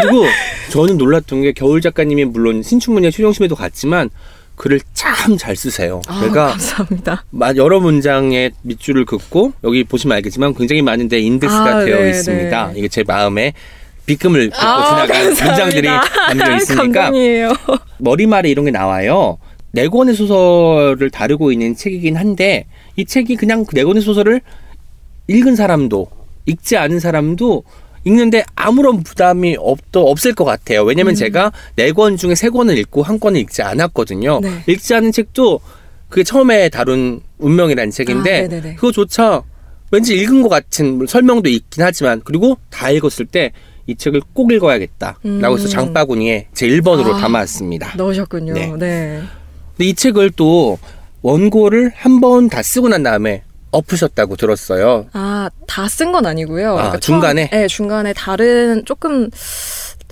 [0.00, 0.26] 그리고
[0.70, 4.10] 저는 놀랐던 게 겨울 작가님이 물론 신춘문예 최종심에도 갔지만
[4.56, 6.00] 글을 참 잘 쓰세요.
[6.06, 7.24] 아, 제가 감사합니다.
[7.30, 12.66] 마- 여러 문장의 밑줄을 긋고 여기 보시면 알겠지만 굉장히 많은데 인덱스가 아, 되어 네, 있습니다.
[12.72, 12.78] 네.
[12.78, 13.52] 이게 제 마음에
[14.06, 15.48] 비금을 긋고 아, 지나간 감사합니다.
[15.48, 15.88] 문장들이
[16.28, 17.10] 담겨 있으니까.
[17.98, 19.38] 머리말에 이런 게 나와요.
[19.72, 24.40] 네 권의 소설을 다루고 있는 책이긴 한데 이 책이 그냥 그네 권의 소설을
[25.26, 26.06] 읽은 사람도
[26.46, 27.64] 읽지 않은 사람도
[28.04, 30.82] 읽는데 아무런 부담이 없도 없을 것 같아요.
[30.84, 34.40] 왜냐면 제가 네 권 중에 세 권을 읽고 한 권을 읽지 않았거든요.
[34.40, 34.62] 네.
[34.66, 35.60] 읽지 않은 책도
[36.08, 38.74] 그게 처음에 다룬 운명이라는 책인데 아.
[38.76, 39.42] 그거조차
[39.90, 43.52] 왠지 읽은 것 같은 설명도 있긴 하지만 그리고 다 읽었을 때
[43.86, 45.68] 이 책을 꼭 읽어야겠다라고 해서 음.
[45.68, 47.20] 장바구니에 제 1번으로 아.
[47.20, 47.92] 담았습니다.
[47.98, 48.54] 넣으셨군요.
[48.54, 48.66] 네.
[48.78, 49.20] 네.
[49.76, 50.78] 근데 이 책을 또
[51.20, 53.42] 원고를 한 번 다 쓰고 난 다음에
[53.74, 55.06] 엎으셨다고 들었어요.
[55.12, 56.78] 아, 다 쓴 건 아니고요.
[56.78, 57.48] 아, 처음- 중간에?
[57.50, 59.28] 네, 중간에 다른 조금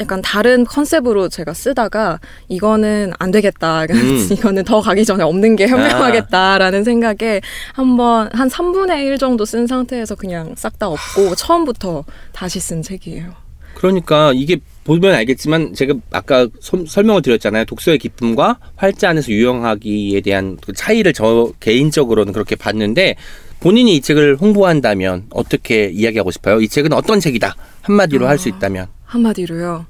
[0.01, 3.83] 약간 다른 컨셉으로 제가 쓰다가 이거는 안 되겠다.
[3.91, 4.29] 음.
[4.33, 7.41] 이거는 더 가기 전에 없는 게 현명하겠다라는 생각에
[7.75, 13.35] 한번 한 3분의 1 정도 쓴 상태에서 그냥 싹다 엎고 처음부터 다시 쓴 책이에요.
[13.75, 17.65] 그러니까 이게 보면 알겠지만 제가 아까 소- 설명을 드렸잖아요.
[17.67, 23.15] 독서의 기쁨과 활자 안에서 유용하기에 대한 그 차이를 저 개인적으로는 그렇게 봤는데
[23.63, 26.61] 본인이 이 책을 홍보한다면 어떻게 이야기하고 싶어요?
[26.61, 29.87] 이 책은 어떤 책이다 한마디로 할수 있다면 한마디로요.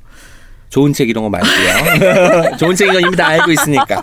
[0.68, 2.56] 좋은 책 이런 거 말고요.
[2.58, 4.02] 좋은 책인 건 이미 다 알고 있으니까.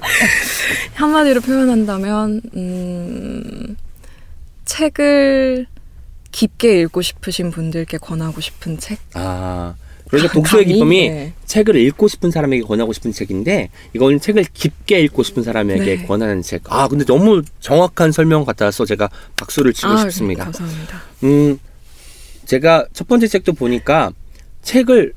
[0.96, 3.76] 한마디로 표현한다면 음,
[4.66, 5.66] 책을
[6.32, 9.00] 깊게 읽고 싶으신 분들께 권하고 싶은 책.
[9.14, 9.76] 아
[10.10, 10.74] 그러니까 독서의 감히?
[10.74, 11.34] 기쁨이 네.
[11.46, 16.06] 책을 읽고 싶은 사람에게 권하고 싶은 책인데 이건 책을 깊게 읽고 싶은 사람에게 네.
[16.06, 16.64] 권하는 책.
[16.66, 20.46] 아 근데 너무 정확한 설명 같아서 제가 박수를 치고 아, 싶습니다.
[20.46, 21.02] 감사합니다.
[21.24, 21.60] 음
[22.46, 24.12] 제가 첫 번째 책도 보니까
[24.64, 25.14] 책을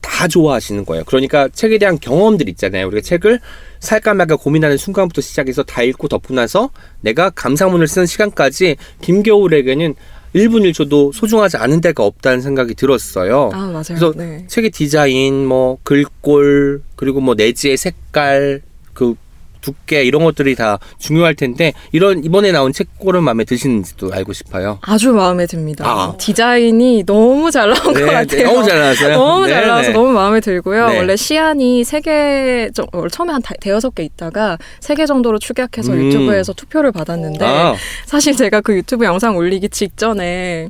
[0.00, 1.04] 다 좋아하시는 거예요.
[1.06, 2.86] 그러니까 책에 대한 경험들 있잖아요.
[2.88, 3.40] 우리가 책을
[3.80, 6.70] 살까 말까 고민하는 순간부터 시작해서 다 읽고 덮고 나서
[7.00, 9.94] 내가 감상문을 쓰는 시간까지 김겨울에게는
[10.34, 13.50] 1분 1초도 소중하지 않은 데가 없다는 생각이 들었어요.
[13.52, 13.82] 아 맞아요.
[13.86, 14.44] 그래서 네.
[14.48, 19.14] 책의 디자인, 뭐 글꼴, 그리고 뭐 내지의 색깔, 그
[19.64, 24.78] 두께 이런 것들이 다 중요할 텐데 이런 이번에 나온 책꼴은 마음에 드시는지도 알고 싶어요.
[24.82, 25.84] 아주 마음에 듭니다.
[25.88, 26.14] 아.
[26.18, 28.46] 디자인이 너무 잘 나온 것 같아요.
[28.46, 29.16] 너무 잘 나왔어요.
[29.16, 29.94] 너무 잘 네, 나와서 네.
[29.94, 30.88] 너무 마음에 들고요.
[30.88, 30.98] 네.
[30.98, 35.38] 원래 시안이 세 개, 정- 원래 처음에 한 다- 대여섯 개 있다가 세 개 정도로
[35.38, 35.98] 축약해서 음.
[36.06, 37.74] 유튜브에서 투표를 받았는데 아,
[38.06, 40.68] 사실 제가 그 유튜브 영상 올리기 직전에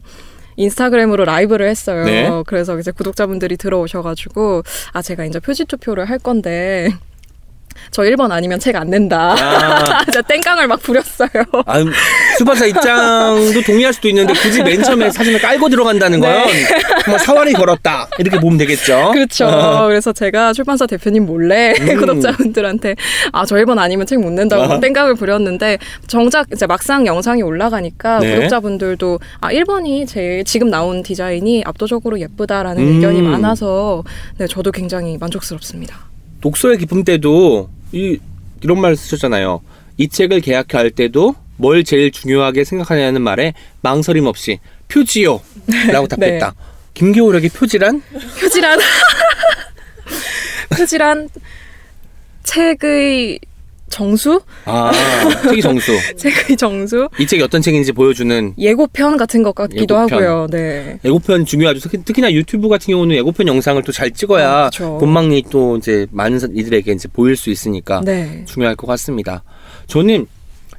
[0.57, 2.05] 인스타그램으로 라이브를 했어요.
[2.05, 2.31] 네.
[2.47, 6.91] 그래서 이제 구독자분들이 들어오셔가지고 아 제가 이제 표지 투표를 할 건데
[7.91, 9.37] 저 1번 아니면 책 안 낸다.
[9.39, 11.29] 아, 진짜 땡깡을 막 부렸어요.
[11.67, 11.85] 아,
[12.39, 16.33] 수박사 입장도 동의할 수도 있는데 굳이 맨 처음에 사진을 깔고 들어간다는 건
[17.05, 19.13] 정말 사활이 걸었다 이렇게 보면 되겠죠.
[19.13, 19.13] 네.
[19.13, 19.85] 그렇죠.
[19.87, 21.97] 그래서 제가 출판사 대표님 몰래 음.
[22.01, 22.97] 구독자분들한테
[23.33, 24.81] 아, 저 1번 아니면 책 못 낸다고 아.
[24.81, 28.35] 땡깡을 부렸는데 정작 이제 막상 영상이 올라가니까 네.
[28.37, 32.95] 구독자분들도 아, 1번이 제일 지금 나온 디자인이 압도적으로 예쁘다라는 음.
[32.95, 34.03] 의견이 많아서
[34.39, 36.14] 네, 저도 굉장히 만족스럽습니다.
[36.45, 38.19] 독서의 기쁨 때도 이
[38.63, 39.63] 이런 말 쓰셨잖아요.
[39.97, 46.55] 이 책을 계약할 때도 뭘 제일 중요하게 생각하냐는 말에 망설임 없이 표지요라고 답했다.
[46.93, 48.03] 김겨울에게 표지란?
[48.39, 48.79] 표지란
[50.69, 51.31] 표지란
[52.43, 53.41] 책의
[53.91, 54.41] 정수?
[54.65, 54.91] 아,
[55.49, 55.93] 책이 정수.
[56.17, 57.09] 책의 정수?
[57.19, 60.23] 이 책이 어떤 책인지 보여주는 예고편 같은 것 같기도 예고편.
[60.25, 60.47] 하고요.
[60.51, 60.99] 네.
[61.05, 61.81] 예고편 중요하죠.
[61.81, 64.99] 특히, 특히나 유튜브 같은 경우는 예고편 영상을 또 잘 찍어야 아, 그쵸.
[64.99, 68.45] 본망리 또 이제 많은 사- 이들에게 이제 보일 수 있으니까 네.
[68.47, 69.45] 중요할 것 같습니다.
[69.87, 70.27] 저는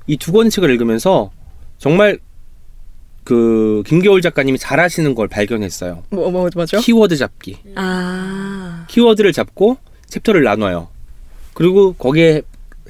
[0.08, 1.32] 이 두 권의 책을 읽으면서
[1.78, 2.20] 정말
[3.24, 6.04] 그 김겨울 작가님이 잘하시는 걸 발견했어요.
[6.10, 6.80] 뭐, 뭐, 뭐죠?
[6.80, 7.58] 키워드 잡기.
[7.76, 8.86] 아.
[8.90, 9.78] 키워드를 잡고
[10.10, 10.90] 챕터를 나눠요.
[11.54, 12.42] 그리고 거기에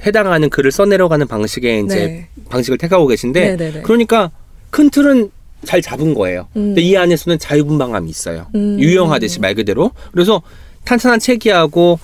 [0.05, 2.27] 해당하는 글을 써내려가는 방식의 이제 네.
[2.49, 3.81] 방식을 택하고 계신데 네네네.
[3.81, 4.31] 그러니까
[4.69, 5.31] 큰 틀은
[5.63, 6.47] 잘 잡은 거예요.
[6.55, 6.67] 음.
[6.67, 8.47] 근데 이 안에서는 자유분방함이 있어요.
[8.55, 8.79] 음.
[8.79, 9.91] 유용하듯이 말 그대로.
[10.11, 10.41] 그래서
[10.83, 11.99] 탄탄한 책이하고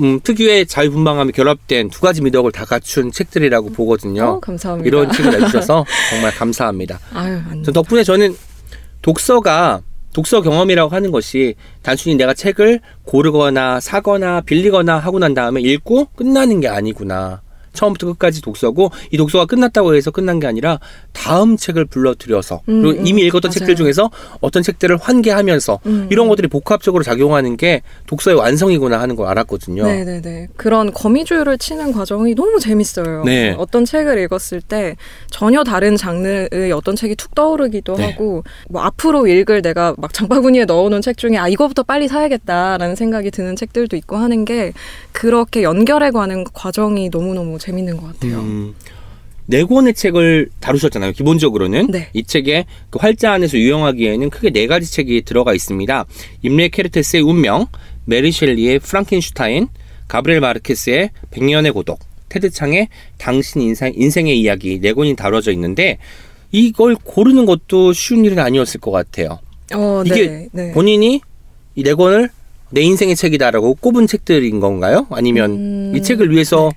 [0.00, 4.24] 음, 특유의 자유분방함이 결합된 두 가지 미덕을 다 갖춘 책들이라고 보거든요.
[4.24, 4.86] 어, 감사합니다.
[4.88, 6.98] 이런 책을 내주셔서 정말 감사합니다.
[7.12, 7.40] 아유,
[7.72, 8.36] 덕분에 저는
[9.02, 9.82] 독서가
[10.14, 16.60] 독서 경험이라고 하는 것이 단순히 내가 책을 고르거나 사거나 빌리거나 하고 난 다음에 읽고 끝나는
[16.60, 17.42] 게 아니구나.
[17.74, 20.78] 처음부터 끝까지 독서고 이 독서가 끝났다고 해서 끝난 게 아니라
[21.12, 23.58] 다음 책을 불러들여서 음, 그리고 음, 이미 읽었던 맞아요.
[23.58, 24.10] 책들 중에서
[24.40, 26.08] 어떤 책들을 환기하면서 음.
[26.10, 29.84] 이런 것들이 복합적으로 작용하는 게 독서의 완성이구나 하는 걸 알았거든요.
[29.84, 30.48] 네네네.
[30.56, 33.24] 그런 거미줄을 치는 과정이 너무 재밌어요.
[33.24, 33.54] 네.
[33.58, 34.96] 어떤 책을 읽었을 때
[35.30, 38.10] 전혀 다른 장르의 어떤 책이 툭 떠오르기도 네.
[38.10, 43.30] 하고, 뭐 앞으로 읽을 내가 막 장바구니에 넣어놓은 책 중에 아, 이거부터 빨리 사야겠다라는 생각이
[43.30, 44.72] 드는 책들도 있고 하는 게
[45.12, 48.40] 그렇게 연결해 가는 과정이 너무너무 재밌는 것 같아요.
[48.40, 48.74] 음,
[49.46, 51.12] 네 권의 책을 다루셨잖아요.
[51.12, 52.08] 기본적으로는 네.
[52.12, 56.04] 이 책에 그 활자 안에서 유용하기에는 크게 네 가지 책이 들어가 있습니다.
[56.42, 57.66] 임레 케르테스의 운명,
[58.04, 59.68] 메리 셸리의 프랑켄슈타인,
[60.08, 65.98] 가브리엘 마르케스의 백년의 고독, 테드 창의 당신 인생, 인생의 이야기 네 권이 다뤄져 있는데
[66.52, 69.38] 이걸 고르는 것도 쉬운 일은 아니었을 것 같아요.
[69.74, 70.72] 어, 이게 네, 네.
[70.72, 71.20] 본인이
[71.76, 72.28] 이 네 권을
[72.70, 75.06] 내 인생의 책이다라고 꼽은 책들인 건가요?
[75.10, 76.70] 아니면 음, 이 책을 위해서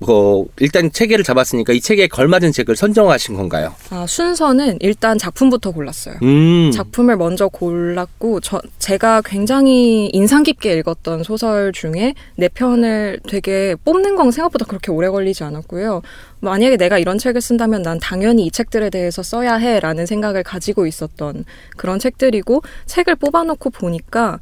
[0.00, 3.74] 뭐 일단 체계를 잡았으니까 이 체계에 걸맞은 책을 선정하신 건가요?
[3.90, 6.16] 아, 순서는 일단 작품부터 골랐어요.
[6.22, 6.70] 음.
[6.72, 14.14] 작품을 먼저 골랐고 저, 제가 굉장히 인상 깊게 읽었던 소설 중에 네 편을 되게 뽑는
[14.14, 16.02] 건 생각보다 그렇게 오래 걸리지 않았고요.
[16.40, 20.86] 만약에 내가 이런 책을 쓴다면 난 당연히 이 책들에 대해서 써야 해 라는 생각을 가지고
[20.86, 21.44] 있었던
[21.76, 24.38] 그런 책들이고 책을 뽑아놓고 보니까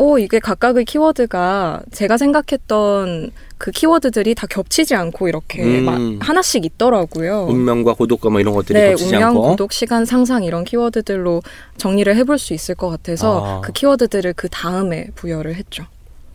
[0.00, 5.84] 어, 이게 각각의 키워드가 제가 생각했던 그 키워드들이 다 겹치지 않고 이렇게 음.
[5.84, 7.46] 마- 하나씩 있더라고요.
[7.50, 11.42] 운명과 고독과 뭐 이런 것들이 네, 겹치지 운명, 않고 구독, 시간, 상상 이런 키워드들로
[11.78, 13.60] 정리를 해볼 수 있을 것 같아서 아.
[13.60, 15.84] 그 키워드들을 그 다음에 부여를 했죠.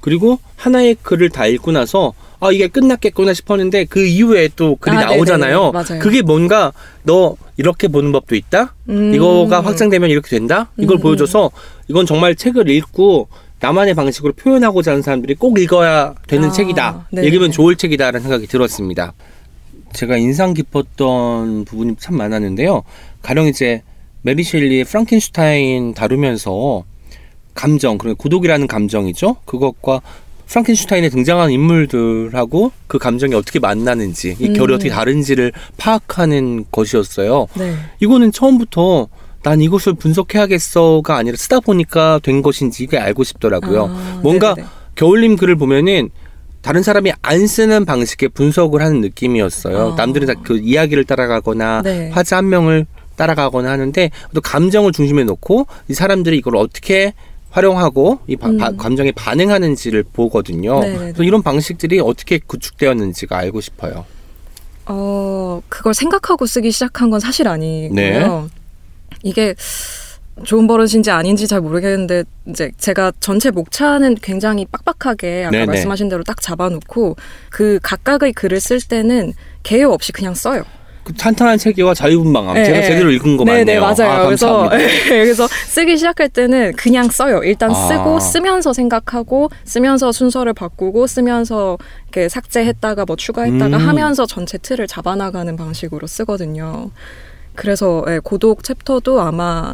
[0.01, 5.05] 그리고 하나의 글을 다 읽고 나서 아 이게 끝났겠구나 싶었는데 그 이후에 또 글이 아,
[5.05, 5.71] 나오잖아요.
[5.71, 5.71] 네네네.
[5.71, 5.99] 맞아요.
[6.01, 6.73] 그게 뭔가
[7.03, 8.75] 너 이렇게 보는 법도 있다.
[8.89, 9.13] 음.
[9.13, 10.69] 이거가 확장되면 이렇게 된다.
[10.77, 11.51] 이걸 음, 보여줘서
[11.87, 13.29] 이건 정말 책을 읽고
[13.63, 17.07] 나만의 방식으로 표현하고자 하는 사람들이 꼭 읽어야 되는 아, 책이다.
[17.11, 17.27] 네네네.
[17.27, 19.13] 읽으면 좋을 책이다라는 생각이 들었습니다.
[19.93, 22.83] 제가 인상 깊었던 부분이 참 많았는데요.
[23.21, 23.81] 가령 이제
[24.21, 26.83] 메리 셸리의 프랑켄슈타인 다루면서
[27.53, 29.37] 감정, 그리고 고독이라는 감정이죠.
[29.45, 30.01] 그것과
[30.47, 34.75] 프랑켄슈타인에 등장하는 인물들하고 그 감정이 어떻게 만나는지, 이 결이 음.
[34.75, 37.47] 어떻게 다른지를 파악하는 것이었어요.
[37.57, 37.75] 네.
[38.01, 39.07] 이거는 처음부터
[39.43, 43.85] 난 이것을 분석해야겠어가 아니라 쓰다 보니까 된 것인지 이게 알고 싶더라고요.
[43.91, 44.67] 아, 뭔가 네네네.
[44.95, 46.09] 겨울님 글을 보면은
[46.61, 49.93] 다른 사람이 안 쓰는 방식의 분석을 하는 느낌이었어요.
[49.93, 49.95] 아.
[49.95, 52.09] 남들은 다 그 이야기를 따라가거나 네.
[52.11, 52.85] 화자 한 명을
[53.17, 57.13] 따라가거나 하는데 또 감정을 중심에 놓고 이 사람들이 이걸 어떻게
[57.51, 58.57] 활용하고 이 바- 음.
[58.57, 60.79] 바- 감정에 반응하는지를 보거든요.
[60.79, 60.97] 네네네.
[60.99, 64.05] 그래서 이런 방식들이 어떻게 구축되었는지가 알고 싶어요.
[64.85, 67.93] 어, 그걸 생각하고 쓰기 시작한 건 사실 아니고요.
[67.95, 68.25] 네.
[69.21, 69.55] 이게
[70.43, 75.65] 좋은 버릇인지 아닌지 잘 모르겠는데 이제 제가 전체 목차는 굉장히 빡빡하게 아까 네네.
[75.67, 77.15] 말씀하신 대로 딱 잡아놓고
[77.49, 80.63] 그 각각의 글을 쓸 때는 개요 없이 그냥 써요.
[81.03, 82.53] 그 탄탄한 체계와 자유분방함.
[82.55, 82.85] 네, 제가 네.
[82.85, 83.65] 제대로 읽은 거 네, 맞네요.
[83.65, 84.11] 네, 맞아요.
[84.11, 84.93] 아, 그래서 감사합니다.
[85.09, 87.43] 그래서 쓰기 시작할 때는 그냥 써요.
[87.43, 87.73] 일단 아.
[87.73, 93.87] 쓰고 쓰면서 생각하고 쓰면서 순서를 바꾸고 쓰면서 이렇게 삭제했다가 뭐 추가했다가 음.
[93.87, 96.89] 하면서 전체 틀을 잡아나가는 방식으로 쓰거든요.
[97.55, 99.73] 그래서 예, 고독 챕터도 아마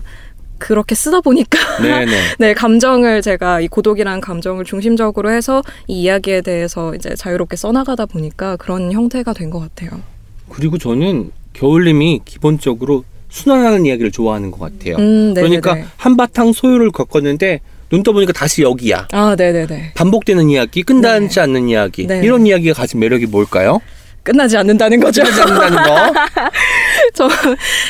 [0.57, 2.11] 그렇게 쓰다 보니까 네네.
[2.39, 8.57] 네 감정을 제가 이 고독이라는 감정을 중심적으로 해서 이 이야기에 대해서 이제 자유롭게 써나가다 보니까
[8.57, 10.01] 그런 형태가 된 것 같아요.
[10.49, 14.95] 그리고 저는 겨울님이 기본적으로 순환하는 이야기를 좋아하는 것 같아요.
[14.97, 15.59] 음, 네네네.
[15.61, 17.61] 그러니까 한바탕 소요를 겪었는데
[17.91, 19.07] 눈 떠보니까 다시 여기야.
[19.11, 19.93] 아, 네네네.
[19.95, 22.05] 반복되는 이야기, 끝나지 않는 이야기.
[22.07, 22.21] 네.
[22.23, 23.79] 이런 이야기가 가진 매력이 뭘까요?
[24.23, 25.23] 끝나지 않는다는 거죠.
[25.23, 26.13] 끝나지 않는다는 거.
[27.15, 27.27] 저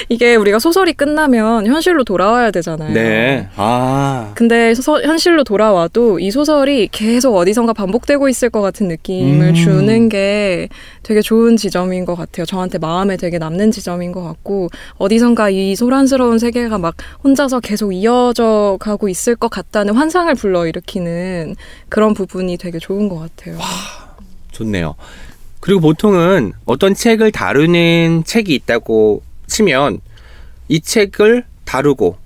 [0.08, 2.94] 이게 우리가 소설이 끝나면 현실로 돌아와야 되잖아요.
[2.94, 3.48] 네.
[3.56, 4.32] 아.
[4.36, 9.54] 근데 소- 현실로 돌아와도 이 소설이 계속 어디선가 반복되고 있을 것 같은 느낌을 음.
[9.54, 10.70] 주는 게
[11.04, 12.46] 되게 좋은 지점인 것 같아요.
[12.46, 18.78] 저한테 마음에 되게 남는 지점인 것 같고 어디선가 이 소란스러운 세계가 막 혼자서 계속 이어져
[18.80, 21.56] 가고 있을 것 같다는 환상을 불러일으키는
[21.90, 23.58] 그런 부분이 되게 좋은 것 같아요.
[24.52, 24.96] 좋네요.
[25.60, 30.00] 그리고 보통은 어떤 책을 다루는 책이 있다고 치면
[30.68, 32.18] 이 책을 다루고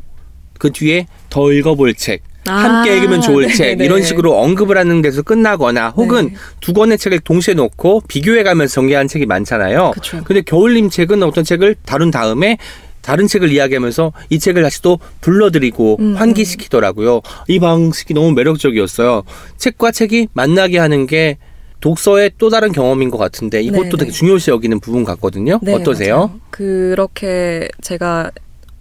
[0.59, 3.85] 그 뒤에 더 읽어볼 책, 아, 함께 읽으면 좋을 네, 책 네.
[3.85, 6.35] 이런 식으로 언급을 하는 데서 끝나거나 혹은 네.
[6.61, 9.91] 두 권의 책을 동시에 놓고 비교해 가면서 전개한 책이 많잖아요.
[9.91, 10.21] 그쵸.
[10.23, 12.57] 근데 겨울님 책은 어떤 책을 다룬 다음에
[13.01, 17.21] 다른 책을 이야기하면서 이 책을 다시 또 불러들이고 음, 환기시키더라고요.
[17.47, 19.23] 이 방식이 너무 매력적이었어요.
[19.57, 21.37] 책과 책이 만나게 하는 게
[21.83, 23.97] 독서의 또 다른 경험인 것 같은데 이것도 네네.
[23.97, 25.59] 되게 중요시 여기는 부분 같거든요.
[25.61, 26.15] 네, 어떠세요?
[26.15, 26.39] 맞아요.
[26.49, 28.31] 그렇게 제가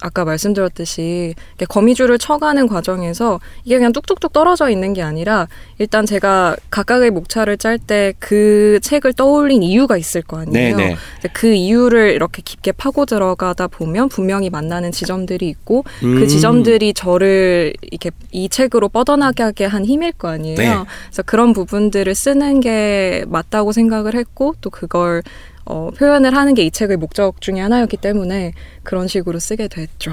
[0.02, 6.56] 아까 말씀드렸듯이 이렇게 거미줄을 쳐가는 과정에서 이게 그냥 뚝뚝뚝 떨어져 있는 게 아니라 일단 제가
[6.70, 10.76] 각각의 목차를 짤 때 그 책을 떠올린 이유가 있을 거 아니에요.
[10.76, 10.96] 네네.
[11.14, 16.18] 근데 그 이유를 이렇게 깊게 파고 들어가다 보면 분명히 만나는 지점들이 있고 음.
[16.18, 20.56] 그 지점들이 저를 이렇게 이 책으로 뻗어나가게 한 힘일 거 아니에요.
[20.56, 20.74] 네.
[21.06, 25.22] 그래서 그런 부분들을 쓰는 게 맞다고 생각을 했고 또 그걸
[25.64, 30.12] 어, 표현을 하는 게 이 책의 목적 중에 하나였기 때문에 그런 식으로 쓰게 됐죠.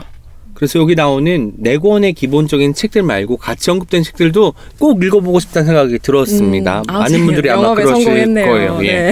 [0.53, 5.99] 그래서 여기 나오는 네 권의 기본적인 책들 말고 같이 언급된 책들도 꼭 읽어보고 싶다는 생각이
[5.99, 6.79] 들었습니다.
[6.79, 8.45] 음, 아, 많은 분들이 아마 그러실 성공했네요.
[8.45, 8.79] 거예요.
[8.83, 9.11] 예.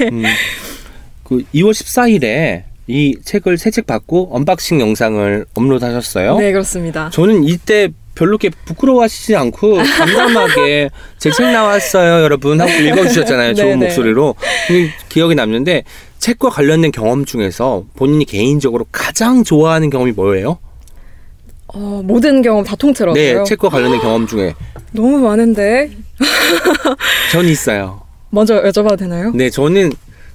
[0.10, 0.22] 음,
[1.24, 6.38] 그 2월 14일에 이 책을 새 책 받고 unboxing 영상을 업로드하셨어요.
[6.38, 7.10] 네, 그렇습니다.
[7.12, 13.86] 저는 이때 별로 이렇게 부끄러워하시지 않고 담담하게 제 책 나왔어요 여러분 하고 읽어주셨잖아요 좋은 네네.
[13.86, 14.34] 목소리로
[15.08, 15.84] 기억이 남는데
[16.18, 20.58] 책과 관련된 경험 중에서 본인이 개인적으로 가장 좋아하는 경험이 뭐예요?
[21.68, 23.14] 어, 모든 경험 다 통틀어서요.
[23.38, 24.54] 네 책과 관련된 경험 중에
[24.92, 25.90] 너무 많은데
[27.32, 29.30] 전 있어요 먼저 여쭤봐도 되나요?
[29.34, 29.92] 네 저는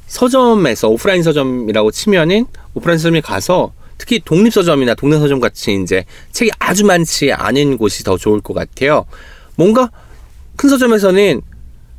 [0.07, 6.49] 서점에서 오프라인 서점이라고 치면은 오프라인 서점에 가서 특히 독립 서점이나 동네 서점 같이 이제 책이
[6.57, 9.05] 아주 많지 않은 곳이 더 좋을 것 같아요.
[9.55, 9.91] 뭔가
[10.55, 11.41] 큰 서점에서는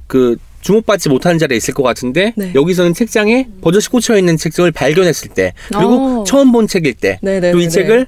[0.09, 2.51] 그 주목받지 못하는 자리에 있을 것 같은데 네.
[2.57, 6.25] 여기서는 책장에 버젓이 꽂혀 있는 책을 발견했을 때 그리고 어.
[6.25, 7.53] 처음 본 책일 때 네네네네.
[7.53, 8.07] 그리고 이 책을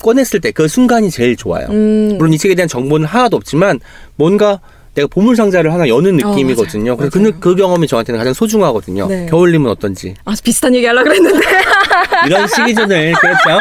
[0.00, 1.66] 꺼냈을 때 그 순간이 제일 좋아요.
[1.68, 3.78] 음, 물론 이 책에 대한 정보는 하나도 없지만
[4.16, 4.60] 뭔가
[4.96, 6.96] 내가 보물 상자를 하나 여는 어, 느낌이거든요.
[6.96, 7.10] 맞아요.
[7.10, 9.06] 그래서 그, 그 경험이 저한테는 가장 소중하거든요.
[9.06, 9.26] 네.
[9.26, 11.46] 겨울님은 어떤지 아, 비슷한 얘기 하려고 그랬는데.
[12.26, 13.60] 이런 시기전을 그렇죠.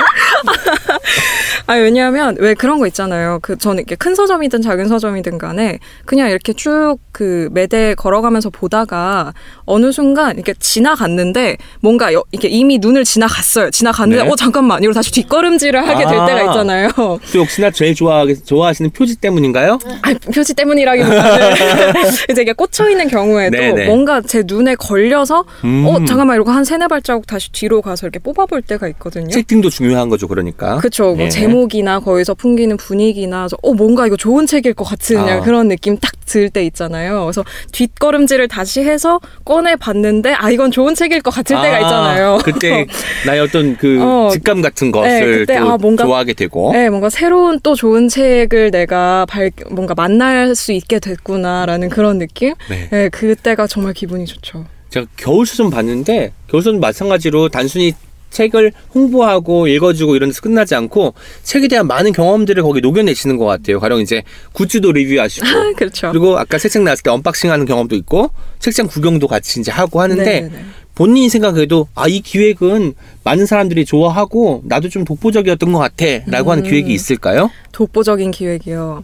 [1.68, 3.40] 아, 왜냐하면 왜 그런 거 있잖아요.
[3.42, 9.34] 그 저는 이렇게 큰 서점이든 작은 서점이든 간에 그냥 이렇게 쭉 그 매대 걸어가면서 보다가
[9.64, 13.72] 어느 순간 이렇게 지나갔는데 뭔가 여, 이렇게 이미 눈을 지나갔어요.
[13.72, 14.30] 지나갔는데 네.
[14.30, 16.26] 어 잠깐만 이러고 다시 뒷걸음질을 하게 될 아.
[16.26, 16.90] 때가 있잖아요.
[16.98, 19.80] 또 역시나 제일 좋아 좋아하시는 표지 때문인가요?
[20.02, 21.25] 아, 표지 때문이라기보다는
[22.30, 23.86] 이제 이게 꽂혀 있는 경우에도 네네.
[23.86, 25.86] 뭔가 제 눈에 걸려서 음.
[25.88, 29.30] 어 잠깐만 이러고 한 세네 발자국 다시 뒤로 가서 이렇게 뽑아볼 때가 있거든요.
[29.30, 30.78] 채팅도 중요한 거죠, 그러니까.
[30.78, 31.16] 그쵸.
[31.16, 31.30] 뭐 예.
[31.30, 35.40] 제목이나 거기서 풍기는 분위기나, 어, 뭔가 이거 좋은 책일 것 같은 아.
[35.42, 37.24] 그런 느낌 딱 들 때 있잖아요.
[37.24, 42.40] 그래서 뒷걸음질을 다시 해서 꺼내 봤는데, 아, 이건 좋은 책일 것 같을 때가 아, 있잖아요.
[42.44, 42.86] 그때
[43.26, 44.30] 나의 어떤 그 어.
[44.32, 46.72] 직감 같은 네, 것을 그때 또 아, 뭔가- 좋아하게 되고.
[46.74, 52.54] 네, 뭔가 새로운 또 좋은 책을 내가 발, 뭔가 만날 수 있게 됐구나라는 그런 느낌?
[52.70, 52.88] 네.
[52.92, 54.66] 네, 그때가 정말 기분이 좋죠.
[54.90, 57.94] 제가 겨울수좀 봤는데 겨울수좀 마찬가지로 단순히
[58.32, 63.80] 책을 홍보하고 읽어주고 이런 데서 끝나지 않고 책에 대한 많은 경험들을 거기 녹여내시는 것 같아요.
[63.80, 64.24] 가령 이제
[64.54, 65.46] 굿즈도 리뷰하시고
[65.78, 66.10] 그렇죠.
[66.12, 70.22] 그리고 아까 새 책 나왔을 때 언박싱하는 경험도 있고 책장 구경도 같이 이제 하고 하는데
[70.24, 70.66] 네네네.
[70.96, 76.70] 본인이 생각해도 아 이 기획은 많은 사람들이 좋아하고 나도 좀 독보적이었던 것 같아라고 하는 음.
[76.70, 77.50] 기획이 있을까요?
[77.72, 79.04] 독보적인 기획이요.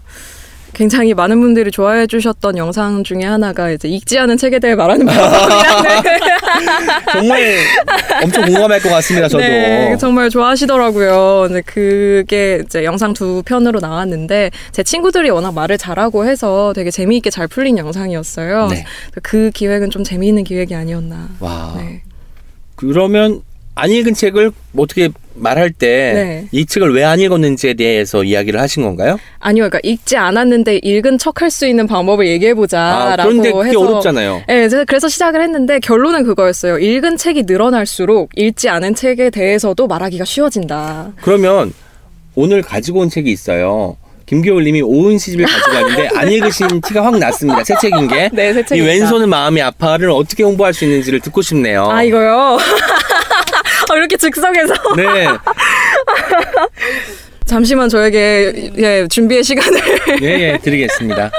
[0.73, 6.01] 굉장히 많은 분들이 좋아해 주셨던 영상 중에 하나가 이제 읽지 않은 책에 대해 말하는 방법이라는
[7.11, 7.57] 정말
[8.23, 9.27] 엄청 공감할 것 같습니다.
[9.27, 9.43] 저도.
[9.43, 11.47] 네, 정말 좋아하시더라고요.
[11.47, 17.29] 근데 그게 이제 영상 두 편으로 나왔는데 제 친구들이 워낙 말을 잘하고 해서 되게 재미있게
[17.29, 18.67] 잘 풀린 영상이었어요.
[18.67, 18.85] 네.
[19.21, 21.29] 그 기획은 좀 재미있는 기획이 아니었나.
[21.39, 21.73] 와.
[21.77, 22.01] 네.
[22.75, 23.41] 그러면
[23.75, 26.65] 안 읽은 책을 뭐 어떻게 말할 때이 네.
[26.67, 29.17] 책을 왜 안 읽었는지에 대해서 이야기를 하신 건가요?
[29.39, 33.79] 아니요, 그러니까 읽지 않았는데 읽은 척할 수 있는 방법을 얘기해 아, 보자라고 그런데 그게 해서
[33.81, 34.43] 어렵잖아요.
[34.47, 36.77] 네, 그래서- 시작을 했는데 결론은 그거였어요.
[36.79, 41.13] 읽은 책이 늘어날수록 읽지 않은 책에 대해서도 말하기가 쉬워진다.
[41.21, 41.73] 그러면
[42.35, 43.97] 오늘 가지고 온 책이 있어요.
[44.27, 47.63] 김겨울님이 오은 시집을 가지고 왔는데 안 읽으신 티가 확 났습니다.
[47.65, 48.29] 새 책인 게.
[48.31, 48.93] 네, 새이 책입니다.
[48.93, 51.89] 왼손은 마음이 아파를 어떻게 홍보할 수 있는지를 듣고 싶네요.
[51.89, 52.57] 아 이거요.
[53.91, 55.27] 어, 이렇게 즉석에서 네,
[57.45, 59.81] 잠시만 저에게 예 준비의 시간을.
[60.21, 61.31] 예, 예, 드리겠습니다.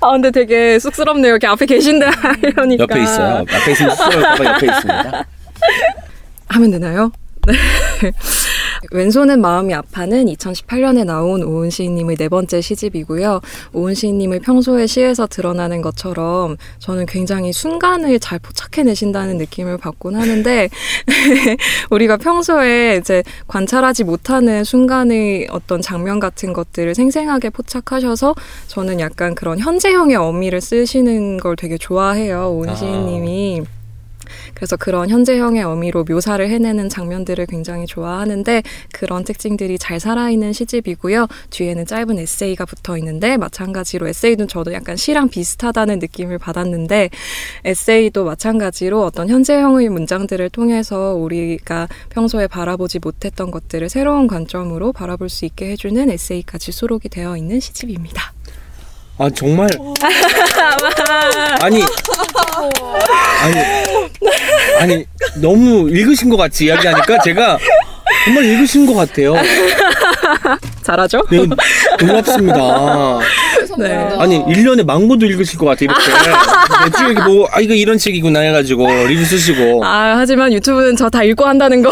[0.00, 1.32] 아 근데 되게 쑥스럽네요.
[1.32, 2.06] 이렇게 앞에 계신데
[2.42, 2.82] 이러니까.
[2.84, 3.44] 옆에 있어요.
[3.48, 5.24] 앞에 있으면 쑥스러울까 봐 옆에 있습니다.
[6.48, 7.12] 하면 되나요?
[7.46, 7.54] 네.
[8.90, 13.40] 왼손은 마음이 아파는 2018년에 나온 오은 시인님의 네 번째 시집이고요.
[13.72, 20.68] 오은 시인님을 평소에 시에서 드러나는 것처럼 저는 굉장히 순간을 잘 포착해내신다는 느낌을 받곤 하는데
[21.90, 28.34] 우리가 평소에 이제 관찰하지 못하는 순간의 어떤 장면 같은 것들을 생생하게 포착하셔서
[28.68, 32.50] 저는 약간 그런 현재형의 어미를 쓰시는 걸 되게 좋아해요.
[32.50, 32.74] 오은 아.
[32.74, 33.62] 시인님이.
[34.54, 41.26] 그래서 그런 현재형의 어미로 묘사를 해내는 장면들을 굉장히 좋아하는데 그런 특징들이 잘 살아있는 시집이고요.
[41.50, 47.10] 뒤에는 짧은 에세이가 붙어 있는데 마찬가지로 에세이도 저도 약간 시랑 비슷하다는 느낌을 받았는데
[47.64, 55.44] 에세이도 마찬가지로 어떤 현재형의 문장들을 통해서 우리가 평소에 바라보지 못했던 것들을 새로운 관점으로 바라볼 수
[55.44, 58.33] 있게 해주는 에세이까지 수록이 되어 있는 시집입니다.
[59.16, 59.68] 아 정말?
[61.62, 61.82] 아니
[63.42, 63.60] 아니
[64.80, 65.04] 아니
[65.40, 67.58] 너무 읽으신 것 같이 이야기하니까 제가
[68.24, 69.34] 정말 읽으신 것 같아요.
[70.82, 71.22] 잘하죠?
[71.30, 71.38] 네,
[72.00, 73.18] 놀랍습니다.
[73.78, 73.94] 네.
[74.18, 75.88] 아니 1년에 망고도 읽으실 것 같아요.
[75.90, 76.04] 이렇게
[76.84, 81.22] 매주 이렇게 보고 아 이거 이런 책이구나 해가지고 리뷰 쓰시고 아, 하지만 유튜브는 저 다
[81.22, 81.90] 읽고 한다는 거.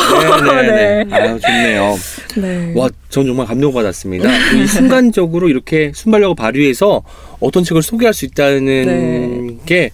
[0.52, 1.98] 네네네 아유 좋네요.
[2.36, 2.72] 네.
[2.76, 4.28] 와, 전 정말 감동받았습니다.
[4.56, 7.02] 이 순간적으로 이렇게 순발력을 발휘해서
[7.40, 9.56] 어떤 책을 소개할 수 있다는 네.
[9.64, 9.90] 게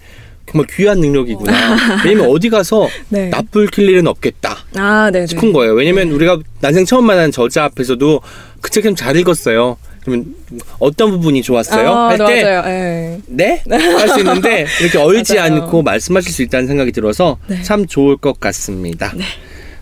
[0.51, 2.01] 정말 귀한 능력이구나.
[2.05, 3.29] 왜냐면 어디 가서 네.
[3.29, 5.27] 나쁠 킬 일은 없겠다 아, 네.
[5.27, 5.73] 싶은 거예요.
[5.73, 8.21] 왜냐면 우리가 난생 처음 만난 저자 앞에서도
[8.61, 9.77] 그 책 좀 잘 읽었어요.
[10.03, 10.33] 그러면
[10.79, 11.89] 어떤 부분이 좋았어요?
[11.91, 12.63] 아, 할때 맞아요.
[12.67, 13.19] 예.
[13.27, 13.61] 네?
[13.69, 15.37] 할 수 있는데 이렇게 얼지.
[15.37, 17.61] 않고 말씀하실 수 있다는 생각이 들어서 네.
[17.63, 19.13] 참 좋을 것 같습니다.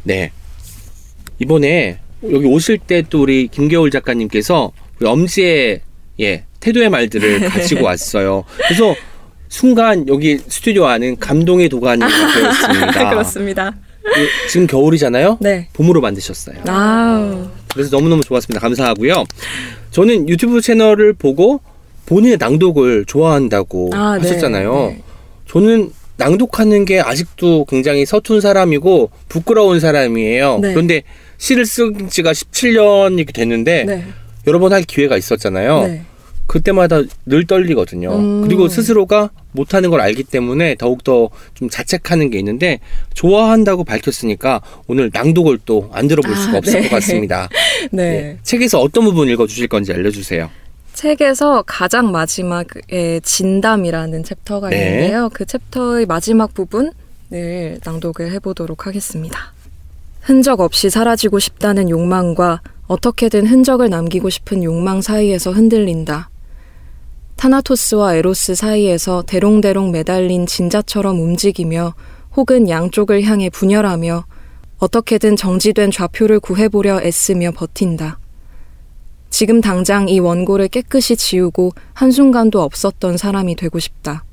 [0.04, 0.32] 네.
[1.40, 2.00] 이번에
[2.32, 5.82] 여기 오실 때 또 우리 김겨울 작가님께서 우리 엄지의
[6.20, 8.44] 예, 태도의 말들을 가지고 왔어요.
[8.58, 8.96] 그래서
[9.50, 13.10] 순간 여기 스튜디오 안은 감동의 도가니가 되었습니다.
[13.12, 13.76] 그렇습니다.
[14.04, 15.38] 그, 지금 겨울이잖아요.
[15.42, 15.68] 네.
[15.74, 16.58] 봄으로 만드셨어요.
[16.68, 18.60] 아, 그래서 너무너무 좋았습니다.
[18.62, 19.26] 감사하고요.
[19.92, 21.60] 저는 유튜브 채널을 보고
[22.06, 24.28] 본인의 낭독을 좋아한다고 아, 네.
[24.28, 24.74] 하셨잖아요.
[24.96, 25.02] 네.
[25.50, 30.60] 저는 낭독하는 게 아직도 굉장히 서툰 사람이고 부끄러운 사람이에요.
[30.62, 30.74] 네.
[30.74, 31.04] 그런데
[31.38, 34.04] 시를 쓴 지가 17년이 됐는데 네.
[34.48, 36.00] 여러 번 할 기회가 있었잖아요.
[36.48, 36.60] 네.
[36.60, 38.16] 그때마다 늘 떨리거든요.
[38.16, 38.42] 음.
[38.42, 42.80] 그리고 스스로가 못하는 걸 알기 때문에 더욱더 좀 자책하는 게 있는데
[43.14, 46.90] 좋아한다고 밝혔으니까 오늘 낭독을 또 안 들어볼 아, 수가 없을 네.
[46.90, 47.50] 것 같습니다.
[47.92, 48.12] 네.
[48.22, 48.38] 네.
[48.44, 50.50] 책에서 어떤 부분 읽어주실 건지 알려주세요.
[50.94, 54.78] 책에서 가장 마지막에 진담이라는 챕터가 네.
[54.78, 55.30] 있는데요.
[55.32, 56.92] 그 챕터의 마지막 부분을
[57.84, 59.54] 낭독을 해보도록 하겠습니다.
[60.22, 66.30] 흔적 없이 사라지고 싶다는 욕망과 어떻게든 흔적을 남기고 싶은 욕망 사이에서 흔들린다.
[67.38, 71.94] 타나토스와 에로스 사이에서 대롱대롱 매달린 진자처럼 움직이며
[72.36, 74.26] 혹은 양쪽을 향해 분열하며
[74.80, 78.20] 어떻게든 정지된 좌표를 구해보려 애쓰며 버틴다.
[79.30, 84.24] 지금 당장 이 원고를 깨끗이 지우고 한순간도 없었던 사람이 되고 싶다.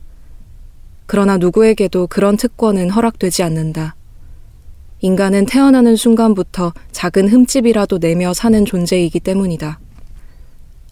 [1.07, 3.97] 그러나 누구에게도 그런 특권은 허락되지 않는다.
[5.01, 9.79] 인간은 태어나는 순간부터 작은 흠집이라도 내며 사는 존재이기 때문이다.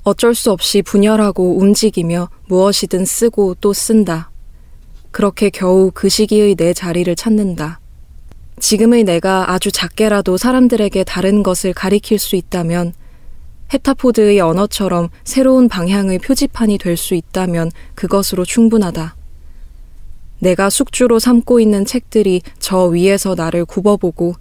[0.05, 4.30] 어쩔 수 없이 분열하고 움직이며 무엇이든 쓰고 또 쓴다.
[5.11, 7.80] 그렇게 겨우 그 시기의 내 자리를 찾는다.
[8.59, 12.94] 지금의 내가 아주 작게라도 사람들에게 다른 것을 가리킬 수 있다면
[13.72, 19.16] 헤타포드의 언어처럼 새로운 방향의 표지판이 될 수 있다면 그것으로 충분하다.
[20.40, 24.34] 내가 숙주로 삼고 있는 책들이 저 위에서 나를 굽어보고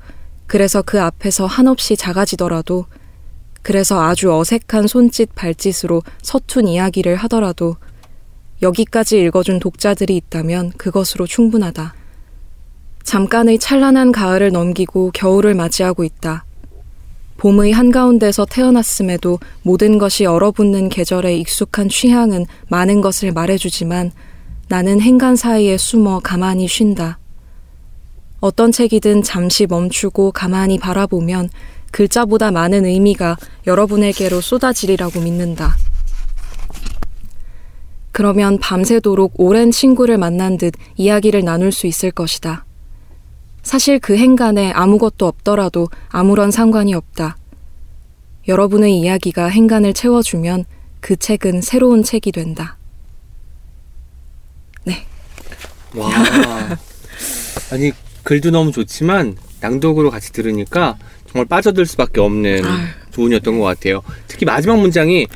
[0.48, 2.88] 그래서 그 앞에서 한없이 작아지더라도
[3.62, 7.76] 그래서 아주 어색한 손짓 발짓으로 서툰 이야기를 하더라도
[8.62, 11.96] 여기까지 읽어준 독자들이 있다면 그것으로 충분하다.
[13.04, 16.46] 잠깐의 찬란한 가을을 넘기고 겨울을 맞이하고 있다.
[17.38, 24.12] 봄의 한가운데서 태어났음에도 모든 것이 얼어붙는 계절의 익숙한 취향은 많은 것을 말해주지만
[24.68, 27.18] 나는 행간 사이에 숨어 가만히 쉰다.
[28.42, 31.50] 어떤 책이든 잠시 멈추고 가만히 바라보면
[31.92, 33.38] 글자보다 많은 의미가
[33.68, 35.76] 여러분에게로 쏟아지리라고 믿는다.
[38.12, 42.66] 그러면 밤새도록 오랜 친구를 만난 듯 이야기를 나눌 수 있을 것이다.
[43.64, 47.38] 사실 그 행간에 아무것도 없더라도 아무런 상관이 없다.
[48.48, 50.66] 여러분의 이야기가 행간을 채워주면
[51.00, 52.78] 그 책은 새로운 책이 된다.
[54.84, 55.06] 네.
[55.96, 56.10] 와.
[57.72, 57.92] 아니,
[58.24, 60.98] 글도 너무 좋지만 낭독으로 같이 들으니까
[61.32, 62.64] 정말 빠져들 수밖에 없는.
[63.12, 64.02] 조언이었던 것 같아요.
[64.28, 65.28] 특히 마지막 문장이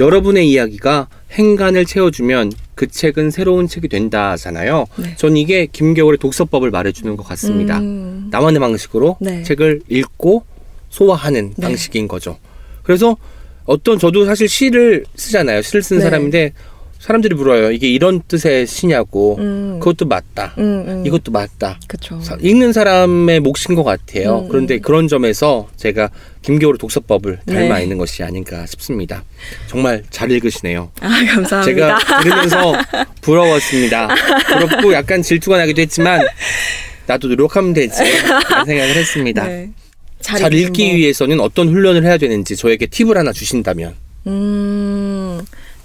[0.00, 4.86] 여러분의 이야기가 행간을 채워주면 그 책은 새로운 책이 된다잖아요.
[4.96, 5.14] 네.
[5.16, 7.78] 전 이게 김겨울의 독서법을 말해주는 것 같습니다.
[7.78, 9.42] 음, 나만의 방식으로 네.
[9.42, 10.44] 책을 읽고
[10.88, 11.66] 소화하는 네.
[11.66, 12.38] 방식인 거죠.
[12.82, 13.16] 그래서
[13.64, 15.60] 어떤 저도 사실 시를 쓰잖아요.
[15.60, 16.04] 시를 쓰는 네.
[16.04, 16.52] 사람인데
[16.98, 17.70] 사람들이 물어요.
[17.70, 19.36] 이게 이런 뜻의 시냐고.
[19.38, 20.54] 음, 그것도 맞다.
[20.58, 21.06] 음, 음.
[21.06, 21.78] 이것도 맞다.
[21.86, 22.18] 그쵸.
[22.20, 24.40] 사- 읽는 사람의 몫인 것 같아요.
[24.40, 24.80] 음, 그런데 음.
[24.82, 26.10] 그런 점에서 제가
[26.42, 27.82] 김겨울의 독서법을 닮아 네.
[27.84, 29.22] 있는 것이 아닌가 싶습니다.
[29.68, 30.90] 정말 잘 읽으시네요.
[31.00, 31.62] 아, 감사합니다.
[31.62, 32.72] 제가 들으면서
[33.20, 34.08] 부러웠습니다.
[34.48, 36.26] 부럽고 약간 질투가 나기도 했지만
[37.06, 38.02] 나도 노력하면 되지
[38.50, 39.46] 라는 생각을 했습니다.
[39.46, 39.70] 네.
[40.20, 40.96] 잘, 읽는 읽기 법.
[40.96, 43.94] 위해서는 어떤 훈련을 해야 되는지 저에게 팁을 하나 주신다면
[44.26, 44.97] 음,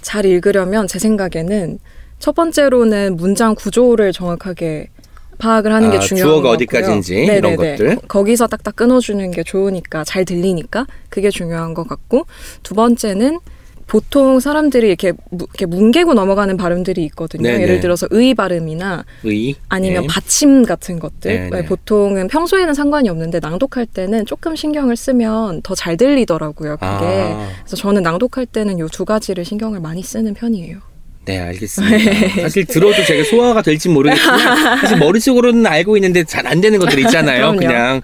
[0.04, 1.78] 잘 읽으려면 제 생각에는
[2.18, 4.90] 첫 번째로는 문장 구조를 정확하게
[5.38, 7.36] 파악을 하는 게 아, 중요한 주어가 것 어디까지인지 같고요.
[7.38, 7.72] 이런 네네네.
[7.76, 7.96] 것들.
[7.96, 12.26] 거- 거기서 딱딱 끊어주는 게 좋으니까 잘 들리니까 그게 중요한 것 같고
[12.62, 13.40] 두 번째는
[13.86, 17.42] 보통 사람들이 이렇게, 무- 이렇게 뭉개고 넘어가는 발음들이 있거든요.
[17.42, 17.62] 네네.
[17.62, 20.06] 예를 들어서 의 발음이나 의 아니면 네.
[20.08, 21.50] 받침 같은 것들.
[21.50, 21.64] 네, 네.
[21.66, 26.76] 보통은 평소에는 상관이 없는데 낭독할 때는 조금 신경을 쓰면 더 잘 들리더라고요.
[26.76, 26.84] 그게.
[26.86, 30.78] 아, 그래서 저는 낭독할 때는 요 두 가지를 신경을 많이 쓰는 편이에요.
[31.26, 31.96] 네 알겠습니다.
[32.42, 37.56] 사실 들어도 제가 소화가 될지 모르겠지만 사실 머릿속으로는 알고 있는데 잘 안 되는 것들 있잖아요.
[37.58, 38.02] 그냥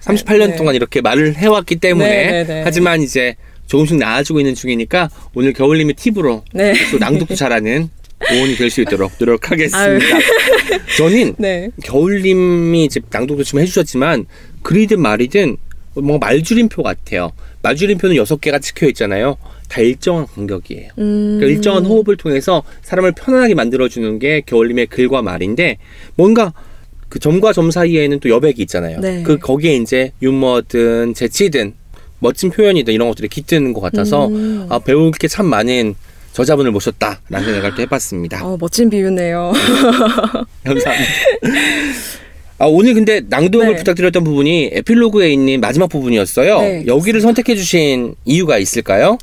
[0.00, 0.56] 38년 네.
[0.56, 2.62] 동안 이렇게 말을 해왔기 때문에 네, 네, 네.
[2.64, 3.34] 하지만 이제
[3.68, 6.74] 조금씩 나아지고 있는 중이니까 오늘 겨울님의 팁으로 네.
[6.90, 7.88] 또 낭독도 잘하는
[8.28, 10.18] 보온이 될 수 있도록 노력하겠습니다.
[10.96, 11.70] 저는 네.
[11.84, 14.26] 겨울님이 이제 낭독도 지금 해주셨지만
[14.62, 15.56] 글이든 말이든
[15.94, 17.32] 뭔가 말줄임표 같아요.
[17.62, 19.36] 말줄임표는 여섯 개가 찍혀 있잖아요.
[19.68, 20.90] 다 일정한 간격이에요.
[20.98, 21.36] 음.
[21.38, 25.78] 그러니까 일정한 호흡을 통해서 사람을 편안하게 만들어주는 게 겨울님의 글과 말인데
[26.16, 26.52] 뭔가
[27.08, 29.00] 그 점과 점 사이에는 또 여백이 있잖아요.
[29.00, 29.22] 네.
[29.22, 31.74] 그 거기에 이제 유머든 재치든
[32.20, 34.66] 멋진 표현이든 이런 것들이 깃드는 것 같아서 음.
[34.68, 35.94] 아, 배울 게 참 많은
[36.32, 38.44] 저자분을 모셨다라는 생각을 또 해봤습니다.
[38.46, 39.52] 어, 멋진 비유네요.
[40.64, 41.10] 감사합니다.
[42.60, 43.76] 아, 오늘 근데 낭독을 네.
[43.76, 46.60] 부탁드렸던 부분이 에필로그에 있는 마지막 부분이었어요.
[46.60, 49.18] 네, 여기를 선택해 주신 이유가 있을까요?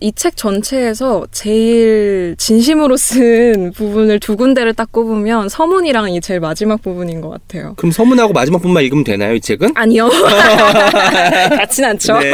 [0.00, 6.82] 이 책 전체에서 제일 진심으로 쓴 부분을 두 군데를 딱 꼽으면 서문이랑 이 제일 마지막
[6.82, 7.74] 부분인 것 같아요.
[7.76, 9.72] 그럼 서문하고 마지막 부분만 읽으면 되나요, 이 책은?
[9.74, 10.08] 아니요.
[11.56, 12.18] 같진 않죠.
[12.18, 12.32] 네.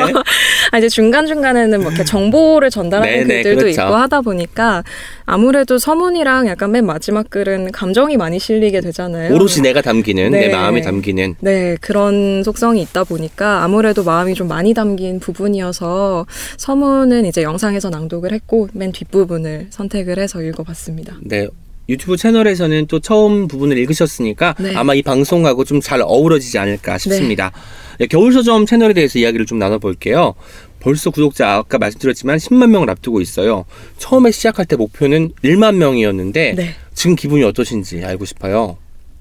[0.70, 3.82] 아, 이제 중간중간에는 뭐 이렇게 정보를 전달하는 네네, 글들도 그렇죠.
[3.82, 4.82] 있고 하다 보니까
[5.26, 9.34] 아무래도 서문이랑 약간 맨 마지막 글은 감정이 많이 실리게 되잖아요.
[9.34, 10.54] 오롯이 내가 담기는 내 네.
[10.54, 17.42] 마음이 담기는 네, 그런 속성이 있다 보니까 아무래도 마음이 좀 많이 담긴 부분이어서 서문은 이제
[17.42, 21.18] 영 상에서 낭독을 했고 맨 뒷부분을 선택을 해서 읽어봤습니다.
[21.22, 21.46] 네.
[21.88, 24.74] 유튜브 채널에서는 또 처음 부분을 읽으셨으니까 네.
[24.74, 27.52] 아마 이 방송하고 좀 잘 어우러지지 않을까 싶습니다.
[27.98, 30.34] 네, 겨울 서점 채널에 대해서 이야기를 좀 나눠볼게요.
[30.80, 33.66] 벌써 구독자 아까 말씀드렸지만 10만 명을 앞두고 있어요.
[33.98, 36.74] 처음에 시작할 때 목표는 1만 명이었는데 네.
[36.94, 38.78] 지금 기분이 어떠신지 알고 싶어요.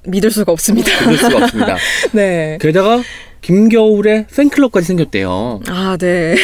[0.07, 0.89] 믿을 수가 없습니다.
[1.01, 1.77] 믿을 수가 없습니다.
[2.13, 2.57] 네.
[2.61, 3.01] 게다가
[3.44, 5.60] 김겨울의 팬클럽까지 생겼대요.
[5.68, 6.36] 아, 네.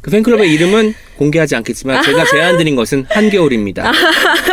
[0.00, 3.90] 그 팬클럽의 이름은 공개하지 않겠지만 제가 제안드린 것은 한겨울입니다.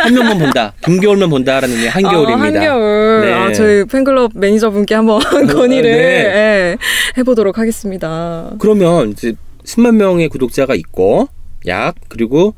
[0.02, 0.74] 한 명만 본다.
[0.84, 2.60] 김겨울만 본다라는 게 한겨울입니다.
[2.60, 3.20] 아, 한겨울.
[3.20, 3.32] 네.
[3.32, 5.98] 아, 저희 팬클럽 매니저분께 한번 건의를 네.
[5.98, 6.76] 예,
[7.16, 8.50] 해보도록 하겠습니다.
[8.58, 9.34] 그러면 이제
[9.64, 11.28] 10만 명의 구독자가 있고
[11.68, 12.54] 약 그리고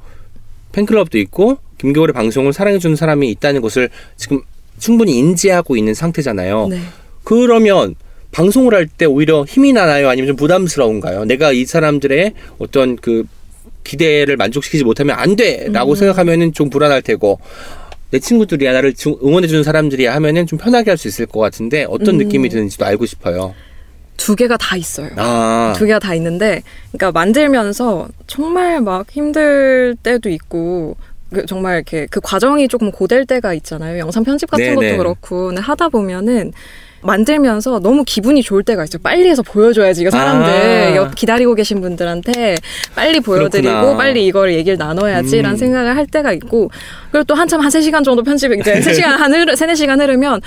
[0.73, 4.41] 팬클럽도 있고 김겨울의 방송을 사랑해주는 사람이 있다는 것을 지금
[4.79, 6.69] 충분히 인지하고 있는 상태잖아요.
[6.69, 6.81] 네.
[7.25, 7.95] 그러면
[8.33, 10.09] 방송을 할 때 오히려 힘이 나나요?
[10.09, 11.25] 아니면 좀 부담스러운가요?
[11.25, 13.25] 내가 이 사람들의 어떤 그
[13.85, 17.41] 기대를 만족시키지 못하면 안 돼라고 생각하면은 좀 불안할 테고
[18.11, 21.87] 내 친구들이야 나를 중- 응원해 주는 사람들이야 하면은 좀 편하게 할 수 있을 것 같은데
[21.89, 23.55] 어떤 느낌이 드는지도 알고 싶어요.
[24.17, 25.09] 두 개가 다 있어요.
[25.17, 26.63] 아, 두 개가 다 있는데,
[26.93, 30.95] 그러니까 만들면서 정말 막 힘들 때도 있고,
[31.33, 33.99] 그 정말 이렇게 그 과정이 조금 고될 때가 있잖아요.
[33.99, 34.75] 영상 편집 같은 네네.
[34.75, 36.53] 것도 그렇고, 근데 하다 보면은
[37.03, 39.01] 만들면서 너무 기분이 좋을 때가 있어요.
[39.03, 40.03] 빨리 해서 보여줘야지.
[40.03, 41.11] 이거 사람들 아.
[41.11, 42.57] 기다리고 계신 분들한테
[42.95, 43.97] 빨리 보여드리고 그렇구나.
[43.97, 45.57] 빨리 이걸 얘기를 나눠야지라는 음.
[45.57, 46.71] 생각을 할 때가 있고
[47.11, 49.75] 그리고 또 한참 한 3 시간 정도 편집 이제 3 시간 한 흐르, 3, 4
[49.77, 50.41] 시간 흐르면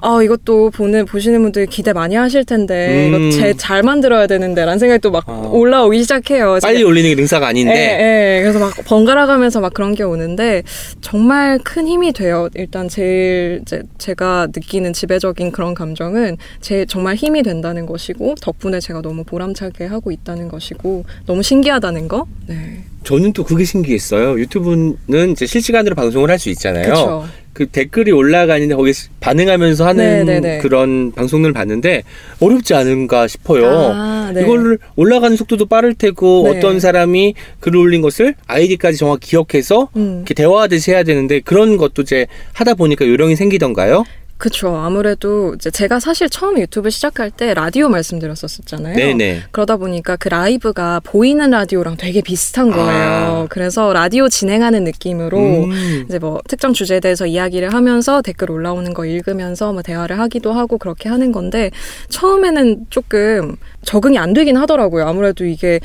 [0.00, 3.30] 아, 이것도 보는, 보시는 분들 기대 많이 하실 텐데, 음.
[3.30, 5.50] 이거 제 잘 만들어야 되는데, 라는 생각이 또 막 어.
[5.52, 6.58] 올라오기 시작해요.
[6.62, 8.42] 빨리 올리는 게 능사가 아닌데 예, 예.
[8.42, 10.62] 그래서 막 번갈아 가면서 막 그런 게 오는데,
[11.00, 12.48] 정말 큰 힘이 돼요.
[12.54, 19.02] 일단 제일, 이제 제가 느끼는 지배적인 그런 감정은 제 정말 힘이 된다는 것이고, 덕분에 제가
[19.02, 22.26] 너무 보람차게 하고 있다는 것이고, 너무 신기하다는 거?
[22.46, 22.84] 네.
[23.04, 24.38] 저는 또 그게 신기했어요.
[24.38, 26.88] 유튜브는 이제 실시간으로 방송을 할 수 있잖아요.
[26.92, 27.24] 그쵸.
[27.58, 30.58] 그 댓글이 올라가는데 거기 반응하면서 하는 네네네.
[30.58, 32.04] 그런 방송을 봤는데
[32.38, 33.66] 어렵지 않은가 싶어요.
[33.66, 34.42] 아, 네.
[34.42, 36.56] 이거를 올라가는 속도도 빠를 테고 네.
[36.56, 40.18] 어떤 사람이 글을 올린 것을 아이디까지 정확히 기억해서 음.
[40.18, 44.04] 이렇게 대화하듯이 해야 되는데 그런 것도 이제 하다 보니까 요령이 생기던가요?
[44.38, 44.76] 그쵸.
[44.76, 48.94] 아무래도 이제 제가 사실 처음 유튜브 시작할 때 라디오 말씀드렸었잖아요.
[48.94, 49.42] 네네.
[49.50, 52.88] 그러다 보니까 그 라이브가 보이는 라디오랑 되게 비슷한 거예요.
[52.88, 53.46] 아.
[53.50, 56.04] 그래서 라디오 진행하는 느낌으로 음.
[56.08, 60.78] 이제 뭐 특정 주제에 대해서 이야기를 하면서 댓글 올라오는 거 읽으면서 뭐 대화를 하기도 하고
[60.78, 61.72] 그렇게 하는 건데
[62.08, 63.56] 처음에는 조금
[63.88, 65.06] 적응이 안 되긴 하더라고요.
[65.06, 65.80] 아무래도 이게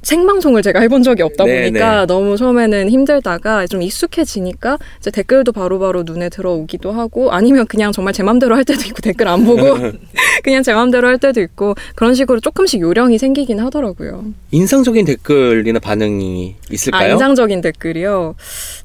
[0.00, 2.06] 생방송을 제가 해본 적이 없다 네, 보니까 네.
[2.06, 8.14] 너무 처음에는 힘들다가 좀 익숙해지니까 이제 댓글도 바로 바로 눈에 들어오기도 하고 아니면 그냥 정말
[8.14, 9.60] 제 맘대로 할 때도 있고 댓글 안 보고
[10.42, 14.24] 그냥 제 맘대로 할 때도 있고 그런 식으로 조금씩 요령이 생기긴 하더라고요.
[14.50, 17.12] 인상적인 댓글이나 반응이 아, 있을까요?
[17.12, 18.34] 인상적인 댓글이요.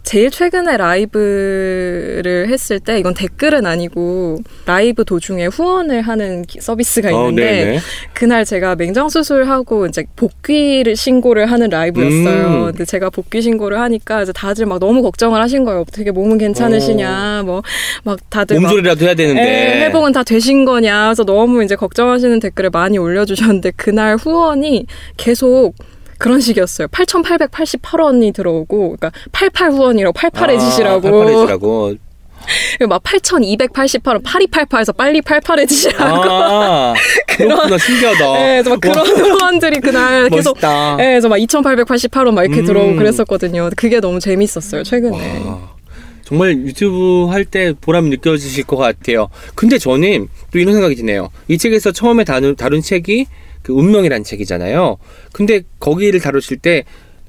[0.04, 7.30] 제일 최근에 라이브를 했을 때 이건 댓글은 아니고 라이브 도중에 후원을 하는 기- 서비스가 어,
[7.30, 7.80] 있는데 네네.
[8.14, 12.48] 그날 제가 맹장 수술하고 이제 복귀를 신고를 하는 라이브였어요.
[12.48, 12.66] 음.
[12.68, 15.82] 근데 제가 복귀 신고를 하니까 이제 다들 막 너무 걱정을 하신 거예요.
[15.82, 17.62] 어떻게 몸은 괜찮으시냐, 뭐
[18.04, 19.42] 막 다들 막 몸조리라도 해야 되는데.
[19.42, 21.06] 예, 회복은 다 되신 거냐.
[21.08, 24.86] 그래서 너무 이제 걱정하시는 댓글을 많이 올려주셨는데 그날 후원이
[25.18, 25.74] 계속
[26.18, 26.88] 그런 식이었어요.
[26.88, 31.02] 8,888원이 들어오고, 그러니까 88 후원이라고 88해지시라고.
[31.04, 31.98] 88해지라고.
[32.88, 36.00] 막 8,288원, 8288에서 빨리 88해지시라고.
[36.00, 36.94] 아,
[37.28, 37.78] 그렇구나.
[37.78, 38.34] 신기하다.
[38.34, 40.54] 네, 그래서 막 그런 후원들이 그날 계속.
[40.56, 40.96] 멋있다.
[40.98, 42.66] 네, 그래서 막 2,888원 막 이렇게 음.
[42.66, 43.70] 들어오고 그랬었거든요.
[43.76, 45.40] 그게 너무 재밌었어요, 최근에.
[45.46, 45.76] 와,
[46.24, 49.30] 정말 유튜브 할 때 보람이 느껴지실 것 같아요.
[49.56, 51.30] 근데 저는 또 이런 생각이 드네요.
[51.48, 53.28] 이 책에서 처음에 다룬, 다룬 책이
[53.62, 54.98] 그 운명이란 책이잖아요.
[55.32, 56.84] 근데 거기를 다루실 때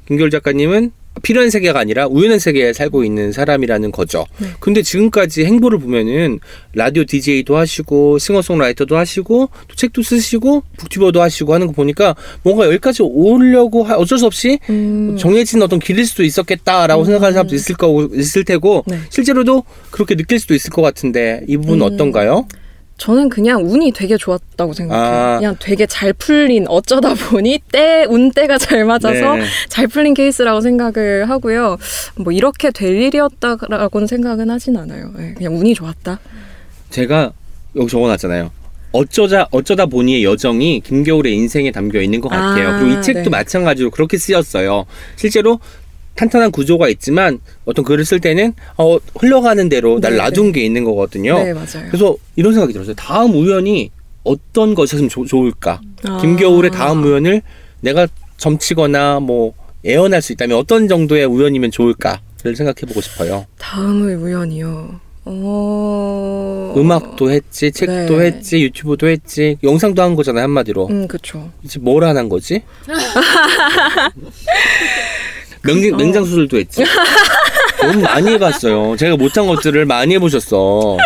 [0.09, 0.91] 김겨울 작가님은
[1.23, 4.27] 필요한 세계가 아니라 우연한 세계에 살고 있는 사람이라는 거죠.
[4.39, 4.49] 네.
[4.61, 6.39] 근데 지금까지 행보를 보면은
[6.75, 13.03] 라디오 DJ도 하시고 싱어송라이터도 하시고 또 책도 쓰시고 북튜버도 하시고 하는 거 보니까 뭔가 여기까지
[13.03, 17.05] 오려고 하- 어쩔 수 없이 음, 정해진 어떤 길일 수도 있었겠다라고 음.
[17.05, 18.99] 생각하는 사람도 있을 거고 있을 테고 네.
[19.11, 21.93] 실제로도 그렇게 느낄 수도 있을 것 같은데 이 부분 은 음.
[21.93, 22.47] 어떤가요?
[22.99, 25.07] 저는 그냥 운이 되게 좋았다고 생각해요.
[25.07, 25.39] 아.
[25.39, 29.45] 그냥 되게 잘 풀린 어쩌다 보니 때 운때가 잘 맞아서 네.
[29.69, 31.79] 잘 풀린 케이스라고 생각을 하고요.
[32.17, 35.13] 뭐 이렇게 될 일이었다라고는 생각은 하진 않아요.
[35.17, 36.19] 네, 그냥 운이 좋았다.
[36.91, 37.33] 제가
[37.77, 38.51] 여기 적어놨잖아요.
[38.91, 42.69] 어쩌자 어쩌다 보니의 여정이 김겨울의 인생에 담겨 있는 것 같아요.
[42.69, 43.31] 아, 그리고 이 책도 네.
[43.31, 44.87] 마찬가지로 그렇게 쓰였어요.
[45.15, 45.61] 실제로
[46.19, 50.83] 탄탄한 구조가 있지만 어떤 글을 쓸 때는 어, 흘러가는 대로 날 네, 놔둔 게 있는
[50.83, 51.39] 거거든요.
[51.39, 51.87] 네, 맞아요.
[51.89, 52.97] 그래서 이런 생각이 들었어요.
[52.97, 53.93] 다음 우연이
[54.25, 55.81] 어떤 것이었으면 좋- 좋을까?
[56.03, 56.19] 아.
[56.21, 57.41] 김겨울의 다음 우연을
[57.81, 59.55] 내가 점치거나 뭐
[59.85, 63.47] 예언할 수 있다면 어떤 정도의 우연이면 좋을까를 생각해 보고 싶어요.
[63.59, 65.01] 다음의 우연이요.
[65.25, 66.75] 어...
[66.77, 68.27] 음악도 했지, 책도 네.
[68.27, 70.89] 했지, 유튜브도 했지, 영상도 한 거잖아요, 한마디로.
[70.89, 71.51] 음, 그쵸.
[71.63, 72.63] 이제 뭘안 거지?
[75.63, 76.85] 맹, 맹장 수술도 했지.
[77.81, 78.97] 너무 많이 해봤어요.
[78.97, 80.99] 제가 못한 것들을 많이 해보셨어.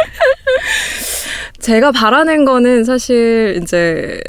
[1.61, 4.21] 제가 바라는 거는 사실 이제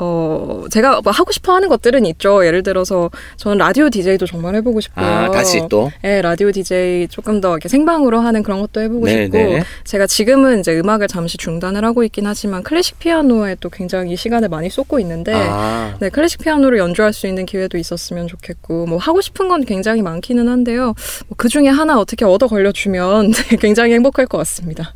[0.00, 2.44] 어 제가 뭐 하고 싶어 하는 것들은 있죠.
[2.46, 5.04] 예를 들어서 저는 라디오 DJ도 정말 해보고 싶고요.
[5.04, 5.90] 아, 다시 또.
[6.02, 9.64] 네, 라디오 DJ 조금 더 이렇게 생방으로 하는 그런 것도 해보고 네, 싶고 네.
[9.84, 14.68] 제가 지금은 이제 음악을 잠시 중단을 하고 있긴 하지만 클래식 피아노에 또 굉장히 시간을 많이
[14.68, 19.48] 쏟고 있는데 아, 네, 클래식 피아노를 연주할 수 있는 기회도 있었으면 좋겠고, 뭐, 하고 싶은
[19.48, 20.94] 건 굉장히 많기는 한데요.
[21.28, 24.94] 뭐, 그 중에 하나 어떻게 얻어 걸려주면 굉장히 행복할 것 같습니다.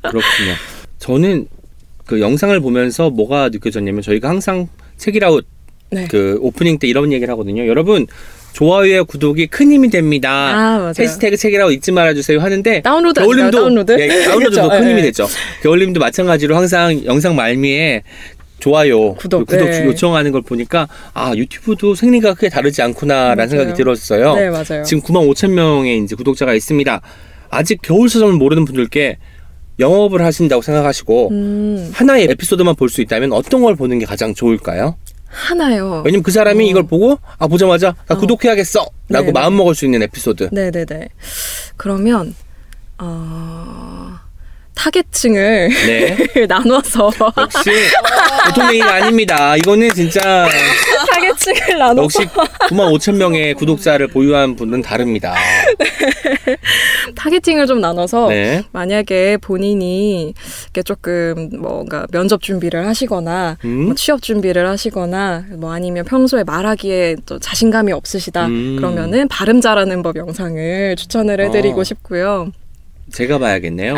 [0.00, 0.54] 그렇군요.
[0.98, 1.46] 저는
[2.12, 5.46] 그 영상을 보면서 뭐가 느껴졌냐면 저희가 항상 책이라웃
[5.90, 6.06] 네.
[6.10, 7.66] 그 오프닝 때 이런 얘기를 하거든요.
[7.66, 8.06] 여러분
[8.52, 10.30] 좋아요와 구독이 큰 힘이 됩니다.
[10.30, 10.92] 아, 맞아요.
[10.98, 13.58] 해시태그 책이라웃 잊지 말아주세요 하는데 다운로드 겨울님도?
[13.58, 13.98] 다운로드?
[13.98, 14.68] 예, 다운로드도 그쵸?
[14.68, 15.02] 큰 힘이 예.
[15.04, 15.26] 됐죠.
[15.62, 18.02] 겨울님도 마찬가지로 항상 영상 말미에
[18.58, 19.86] 좋아요, 구독, 그 구독 네.
[19.86, 23.48] 요청하는 걸 보니까 아 유튜브도 생리가 크게 다르지 않구나라는.
[23.48, 24.34] 생각이 들었어요.
[24.34, 24.84] 네, 맞아요.
[24.84, 27.00] 지금 9만 5천 명의 이제 구독자가 있습니다.
[27.48, 29.16] 아직 겨울 서점을 모르는 분들께
[29.78, 34.96] 영업을 하신다고 생각하시고 음, 하나의 에피소드만 볼 수 있다면 어떤 걸 보는 게 가장 좋을까요?
[35.26, 36.02] 하나요.
[36.04, 36.68] 왜냐면 그 사람이 어.
[36.68, 38.18] 이걸 보고 아 보자마자 나 어.
[38.18, 40.50] 구독해야겠어 라고 네, 마음 먹을 수 있는 에피소드.
[40.52, 41.08] 네네네.
[41.78, 42.34] 그러면,
[42.98, 44.12] 어,
[44.74, 46.16] 타겟층을 네.
[46.48, 47.70] 나눠서, 역시
[48.46, 49.56] 보통 얘기가 아닙니다.
[49.56, 50.48] 이거는 진짜
[51.10, 52.18] 타겟층을 나눠서, 역시
[52.68, 55.34] 9만 5천 명의 구독자를 보유한 분은 다릅니다.
[57.14, 58.62] 타겟팅을 좀 나눠서, 네.
[58.72, 63.84] 만약에 본인이 이렇게 조금 뭔가 면접 준비를 하시거나 음?
[63.84, 68.76] 뭐 취업 준비를 하시거나 뭐 아니면 평소에 말하기에 또 자신감이 없으시다 음.
[68.76, 71.84] 그러면은 발음 잘하는 법 영상을 추천을 해드리고 어.
[71.84, 72.50] 싶고요.
[73.12, 73.94] 제가 봐야겠네요.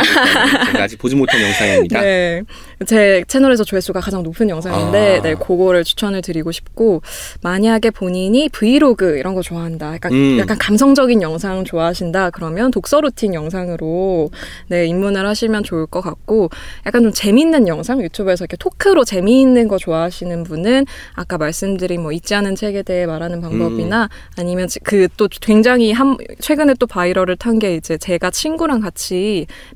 [0.66, 2.00] 제가 아직 보지 못한 영상입니다.
[2.00, 2.42] 네,
[2.86, 5.22] 제 채널에서 조회수가 가장 높은 영상인데 아.
[5.22, 7.02] 네, 그거를 추천을 드리고 싶고
[7.42, 10.38] 만약에 본인이 브이로그 이런 거 좋아한다, 약간 음.
[10.38, 14.30] 약간 감성적인 영상 좋아하신다 그러면 독서 루틴 영상으로
[14.68, 16.50] 네 입문을 하시면 좋을 것 같고
[16.86, 22.34] 약간 좀 재미있는 영상 유튜브에서 이렇게 talk로 재미있는 거 좋아하시는 분은 아까 말씀드린 뭐 읽지
[22.34, 27.76] 않은 책에 대해 말하는 방법이나 아니면 그 또 굉장히 한 최근에 또 viral을 탄 게
[27.76, 29.03] 이제 제가 친구랑 같이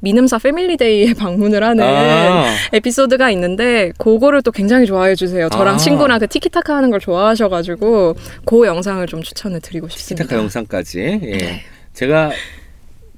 [0.00, 5.48] 민음사 family day에 방문을 하는 아, 에피소드가 있는데 그거를 또 굉장히 좋아해 주세요.
[5.48, 5.78] 저랑 아.
[5.78, 10.24] 친구랑 그 티키타카 하는 걸 좋아하셔가지고 그 영상을 좀 추천을 드리고 싶습니다.
[10.24, 11.20] 티타카 영상까지.
[11.22, 11.36] 예.
[11.38, 11.62] 네.
[11.94, 12.30] 제가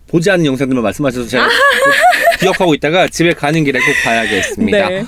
[0.09, 4.89] 보지 않는 영상들만 말씀하셔서 제가 꼭 기억하고 있다가 집에 가는 길에 꼭 봐야겠습니다.
[4.89, 5.05] 네.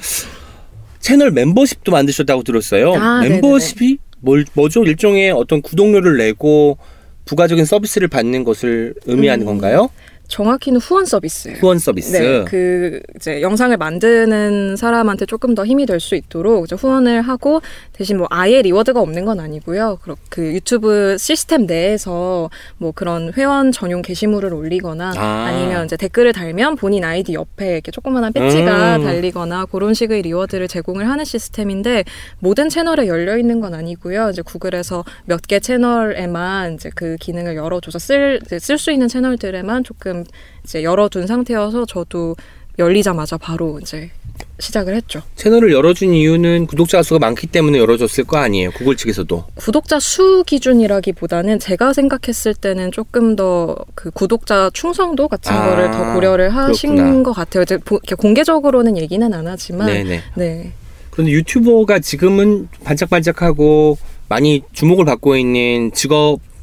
[1.01, 2.95] 채널 멤버십도 만드셨다고 들었어요.
[2.95, 4.85] 아, 멤버십이 뭘, 뭐죠?
[4.85, 6.79] 일종의 어떤 구독료를 내고
[7.25, 9.47] 부가적인 서비스를 받는 것을 의미하는 음.
[9.47, 9.91] 건가요?
[10.37, 11.59] 정확히는 후원 서비스예요.
[11.61, 12.17] 후원 서비스.
[12.17, 17.61] 네, 그 이제 영상을 만드는 사람한테 조금 더 힘이 될 수 있도록 이제 후원을 하고
[17.93, 19.99] 대신 뭐 아예 reward가 없는 건 아니고요.
[20.31, 25.21] 그 유튜브 시스템 내에서 뭐 그런 회원 전용 게시물을 올리거나 아.
[25.47, 25.53] 아.
[25.53, 29.05] 니면 이제 댓글을 달면 본인 아이디 옆에 이렇게 조그만한 배지가 음.
[29.05, 32.05] 달리거나 그런 식의 reward를 제공을 하는 시스템인데
[32.41, 34.31] 모든 채널에 열려 있는 건 아니고요.
[34.31, 40.22] 이제 구글에서 몇 개 채널에만 이제 그 기능을 열어줘서 쓸 쓸 수 있는 채널들에만 조금
[40.65, 42.37] 이제 열어둔 상태여서 저도
[42.79, 44.11] 열리자마자 바로 이제
[44.59, 45.23] 시작을 했죠.
[45.37, 48.71] 채널을 열어준 이유는 구독자 수가 많기 때문에 열어줬을 거 아니에요.
[48.73, 49.45] 구글 측에서도.
[49.57, 56.15] 구독자 수 기준이라기보다는 제가 생각했을 때는 조금 더 그 구독자 충성도 같은 아, 거를 더
[56.15, 57.23] 고려를 하신 그렇구나.
[57.23, 57.63] 것 같아요.
[57.63, 57.79] 이제
[58.17, 60.21] 공개적으로는 얘기는 안 하지만 네네.
[60.37, 60.73] 네.
[61.11, 63.99] 그런데 유튜버가 지금은 반짝반짝하고
[64.29, 65.91] 많이 주목을 받고 있는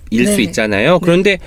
[0.09, 0.43] 일수 네.
[0.43, 0.99] 있잖아요.
[0.99, 1.37] 그런데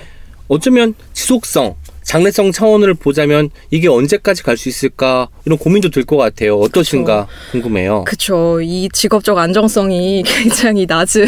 [0.47, 6.57] 어쩌면 지속성, 장래성 차원을 보자면 이게 언제까지 갈 수 있을까 이런 고민도 들 것 같아요.
[6.59, 8.03] 어떠신가 궁금해요.
[8.05, 8.61] 그쵸.
[8.61, 11.25] 이 직업적 안정성이 굉장히 낮은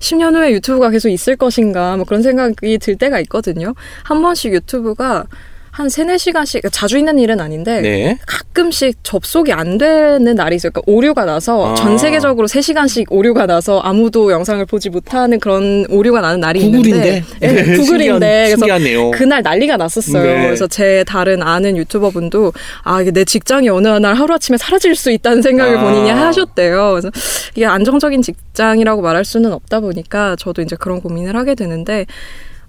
[0.00, 3.74] 10년 후에 유튜브가 계속 있을 것인가 뭐 그런 생각이 들 때가 있거든요.
[4.04, 5.24] 한 번씩 유튜브가
[5.78, 8.18] 한 세네 시간씩 자주 있는 일은 아닌데 네.
[8.26, 10.72] 가끔씩 접속이 안 되는 날이 있어요.
[10.72, 11.74] 그러니까 오류가 나서 아.
[11.76, 16.88] 전 세계적으로 3시간씩 오류가 나서 아무도 영상을 보지 못하는 그런 오류가 나는 날이 구글인데.
[16.90, 19.10] 있는데 네, 구글인데 신기한, 그래서 신기하네요.
[19.12, 20.22] 그날 난리가 났었어요.
[20.24, 20.42] 네.
[20.46, 22.52] 그래서 제 다른 아는 유튜버분도
[22.82, 25.84] 아 내 직장이 어느 날 하루 아침에 사라질 수 있다는 생각을 아.
[25.84, 26.90] 본인이 하셨대요.
[26.90, 27.10] 그래서
[27.54, 32.04] 이게 안정적인 직장이라고 말할 수는 없다 보니까 저도 이제 그런 고민을 하게 되는데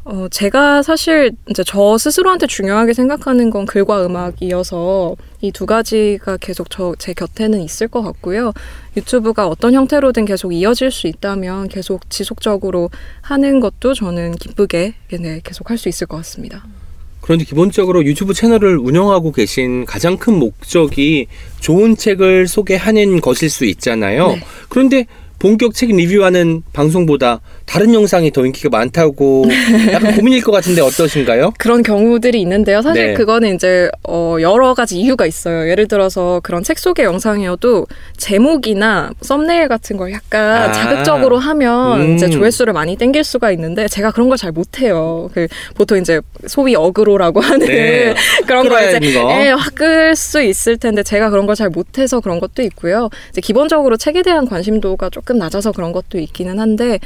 [0.06, 6.70] 어 제가 사실 이제 저 스스로한테 중요하게 생각하는 건 글과 음악이어서 이 두 가지가 계속
[6.70, 8.54] 저 제 곁에는 있을 것 같고요.
[8.97, 12.89] 유튜브가 어떤 형태로든 계속 이어질 수 있다면 계속 지속적으로
[13.22, 16.64] 하는 것도 저는 기쁘게 네, 계속 할 수 있을 것 같습니다.
[17.22, 21.28] 그런데 기본적으로 유튜브 채널을 운영하고 계신 가장 큰 목적이
[21.60, 24.30] 좋은 책을 소개하는 것일 수 있잖아요.
[24.30, 24.41] 네.
[24.70, 25.06] 그런데
[25.39, 29.45] 본격 책 리뷰하는 방송보다 다른 영상이 더 인기가 많다고
[29.93, 31.53] 약간 고민일 것 같은데 어떠신가요?
[31.57, 32.81] 그런 경우들이 있는데요.
[32.81, 33.13] 사실 네.
[33.13, 35.69] 그거는 이제 어 여러 가지 이유가 있어요.
[35.69, 37.85] 예를 들어서 그런 책 속의 영상이어도
[38.17, 40.71] 제목이나 썸네일 같은 걸 약간 아.
[40.71, 42.15] 자극적으로 하면 음.
[42.15, 45.29] 이제 조회수를 많이 땡길 수가 있는데 제가 그런 걸 잘 못해요.
[45.33, 48.15] 그 보통 이제 소위 어그로라고 하는 네.
[48.47, 49.29] 그런 거 끌어야 이제 거.
[49.41, 53.09] 예, 확끌수 있을 텐데 제가 그런 걸 잘 못해서 그런 것도 있고요.
[53.31, 56.99] 이제 기본적으로 책에 대한 관심도가 조금 낮아서 그런 것도 있기는 한데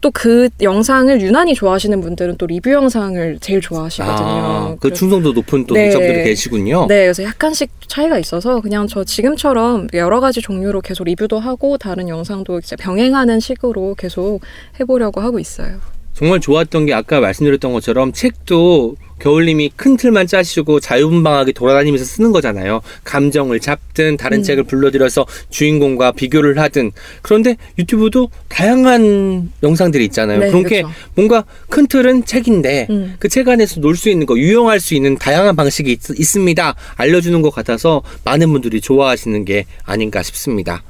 [0.00, 4.16] 또 그 영상을 유난히 좋아하시는 분들은 또 리뷰 영상을 제일 좋아하시거든요.
[4.16, 5.90] 아, 그 충성도 높은 또 네.
[5.90, 6.86] 독자분들이 계시군요.
[6.86, 12.08] 네, 그래서 약간씩 차이가 있어서 그냥 저 지금처럼 여러 가지 종류로 계속 리뷰도 하고 다른
[12.08, 14.40] 영상도 이제 병행하는 식으로 계속
[14.78, 15.80] 해보려고 하고 있어요.
[16.16, 22.80] 정말 좋았던 게 아까 말씀드렸던 것처럼 책도 겨울님이 큰 틀만 짜시고 자유분방하게 돌아다니면서 쓰는 거잖아요.
[23.04, 24.42] 감정을 잡든 다른 음.
[24.42, 26.92] 책을 불러들여서 주인공과 비교를 하든
[27.22, 30.38] 그런데 유튜브도 다양한 영상들이 있잖아요.
[30.40, 30.94] 네, 그런 게 그렇죠.
[31.14, 33.16] 뭔가 큰 틀은 책인데 음.
[33.18, 36.74] 그책 안에서 놀 수 있는 거 유용할 수 있는 다양한 방식이 있, 있습니다.
[36.96, 40.82] 알려주는 것 같아서 많은 분들이 좋아하시는 게 아닌가 싶습니다.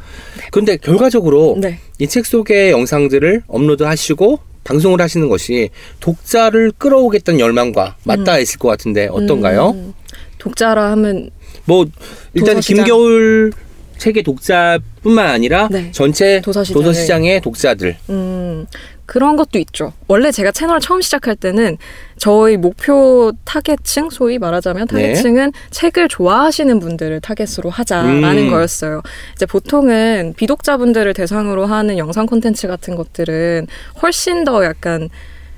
[0.50, 1.78] 그런데 결과적으로 네.
[2.00, 9.70] 이책 속의 영상들을 업로드하시고 방송을 하시는 것이 독자를 끌어오겠다는 열망과 맞닿아 있을 것 같은데 어떤가요?
[9.70, 9.94] 음,
[10.38, 11.30] 독자라 하면
[11.64, 11.86] 뭐
[12.34, 12.84] 일단 도서시장.
[12.84, 13.52] 김겨울
[13.98, 15.90] 책의 독자뿐만 아니라 네.
[15.92, 18.66] 전체 도서시장의- 도서시장의 독자들 음,
[19.06, 19.92] 그런 것도 있죠.
[20.08, 21.78] 원래 제가 채널 처음 시작할 때는
[22.18, 25.12] 저희 목표 타겟층, 소위 말하자면 네.
[25.12, 28.50] 타겟층은 책을 좋아하시는 분들을 타겟으로 하자라는 음.
[28.50, 29.02] 거였어요.
[29.34, 33.66] 이제 보통은 비독자분들을 대상으로 하는 영상 콘텐츠 같은 것들은
[34.02, 35.08] 훨씬 더 약간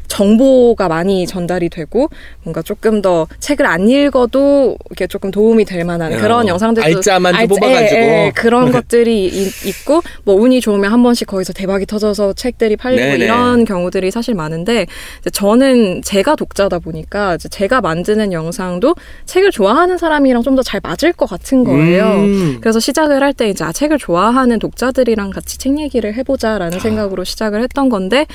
[0.09, 2.09] 정보가 많이 전달이 되고
[2.43, 7.33] 뭔가 조금 더 책을 안 읽어도 이렇게 조금 도움이 될 만한 어, 그런 영상들도 알짜만
[7.35, 7.97] 좀 알짜- 뽑아가지고.
[8.01, 12.77] 예, 예, 그런 것들이 이- 있고 뭐 운이 좋으면 한 번씩 거기서 대박이 터져서 책들이
[12.77, 13.25] 팔리고 네네.
[13.25, 14.87] 이런 경우들이 사실 많은데
[15.33, 18.95] 저는 제가 독자다 보니까 제가 만드는 영상도
[19.27, 22.05] 책을 좋아하는 사람이랑 좀 더 잘 맞을 것 같은 거예요.
[22.17, 22.59] 음.
[22.61, 27.63] 그래서 시작을 할 때 이제 아, 책을 좋아하는 독자들이랑 같이 책 얘기를 해보자라는 생각으로 시작을
[27.63, 28.27] 했던 건데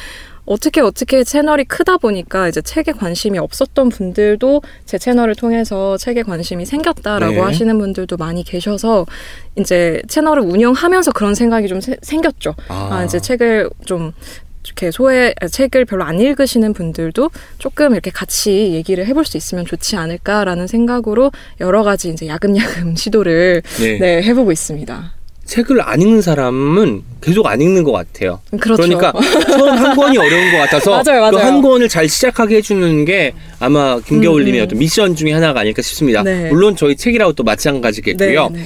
[0.45, 6.65] 어떻게 어떻게 채널이 크다 보니까 이제 책에 관심이 없었던 분들도 제 채널을 통해서 책에 관심이
[6.65, 7.39] 생겼다라고 네.
[7.39, 9.05] 하시는 분들도 많이 계셔서
[9.57, 12.55] 이제 채널을 운영하면서 그런 생각이 좀 세- 생겼죠.
[12.67, 12.89] 아.
[12.91, 14.11] 아, 이제 책을 좀
[14.65, 19.65] 이렇게 소외 아, 책을 별로 안 읽으시는 분들도 조금 이렇게 같이 얘기를 해볼 수 있으면
[19.65, 21.31] 좋지 않을까라는 생각으로
[21.61, 23.97] 여러 가지 이제 야금야금 시도를 네.
[23.99, 25.13] 네, 해보고 있습니다.
[25.54, 28.41] 책을 안 읽는 사람은 계속 안 읽는 것 같아요.
[28.60, 28.82] 그렇죠.
[28.82, 29.14] 러니까
[29.45, 31.32] 처음 한 권이 어려운 것 같아서 맞아요, 맞아요.
[31.32, 34.66] 그한 권을 잘 시작하게 해주는 게 아마 김겨울님의 음, 음.
[34.66, 36.24] 어떤 미션 중에 하나가 아닐까 싶습니다.
[36.24, 36.49] 네.
[36.49, 38.49] 물론 저희 책이라고 또 마찬가지겠고요.
[38.49, 38.66] 네, 네.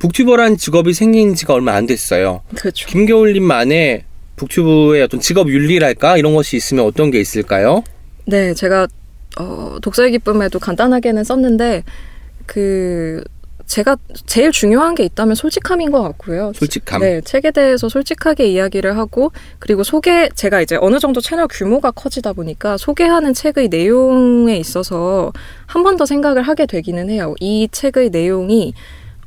[0.00, 2.42] 북튜버란 직업이 생긴 지가 얼마 안 됐어요.
[2.56, 2.88] 그렇죠.
[2.88, 4.02] 김겨울님만의
[4.34, 7.84] 북튜브의 어떤 직업 윤리랄까 이런 것이 있으면 어떤 게 있을까요?
[8.24, 8.88] 네, 제가
[9.38, 11.84] 어, 독서의 기쁨에도 간단하게는 썼는데
[12.46, 13.22] 그
[13.66, 13.96] 제가
[14.26, 16.52] 제일 중요한 게 있다면 솔직함인 것 같고요.
[16.54, 17.00] 솔직함.
[17.00, 22.32] 네, 책에 대해서 솔직하게 이야기를 하고 그리고 소개 제가 이제 어느 정도 채널 규모가 커지다
[22.32, 25.32] 보니까 소개하는 책의 내용에 있어서
[25.66, 27.34] 한 번 더 생각을 하게 되기는 해요.
[27.40, 28.74] 이 책의 내용이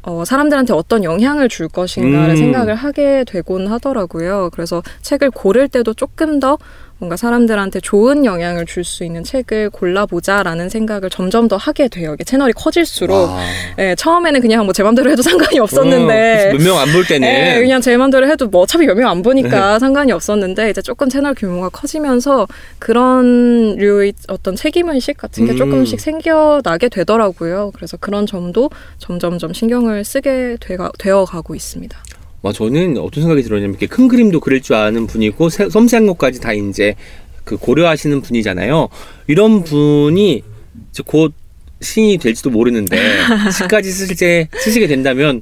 [0.03, 2.37] 어, 사람들한테 어떤 영향을 줄 것인가를 음.
[2.37, 4.49] 생각을 하게 되곤 하더라고요.
[4.53, 6.57] 그래서 책을 고를 때도 조금 더
[7.00, 12.14] 뭔가 사람들한테 좋은 영향을 줄 수 있는 책을 골라보자라는 생각을 점점 더 하게 돼요.
[12.14, 13.39] 이게 채널이 커질수록 와.
[13.78, 17.82] 예, 처음에는 그냥 뭐 제 맘대로 해도 상관이 없었는데 몇명 안 볼 때는 예, 그냥
[17.82, 19.80] 제 맘대로 해도 뭐 어차피 몇 명 안 보니까 네.
[19.80, 22.47] 상관이 없었는데 이제 조금 채널 규모가 커지면서
[22.80, 25.58] 그런 류의 어떤 책임 의식 같은 게 음.
[25.58, 27.72] 조금씩 생겨나게 되더라고요.
[27.76, 31.97] 그래서 그런 점도 점점점 신경을 쓰게 되가, 되어가고 있습니다.
[32.41, 36.39] 와, 저는 어떤 생각이 들었냐면 이렇게 큰 그림도 그릴 줄 아는 분이고 세- 섬세한 것까지
[36.39, 36.95] 다 이제
[37.43, 38.87] 그 고려하시는 분이잖아요.
[39.27, 40.43] 이런 분이
[40.91, 41.33] 이제 곧
[41.81, 42.97] 신이 될지도 모르는데
[43.57, 45.41] 시까지 쓰실 때 쓰시게 된다면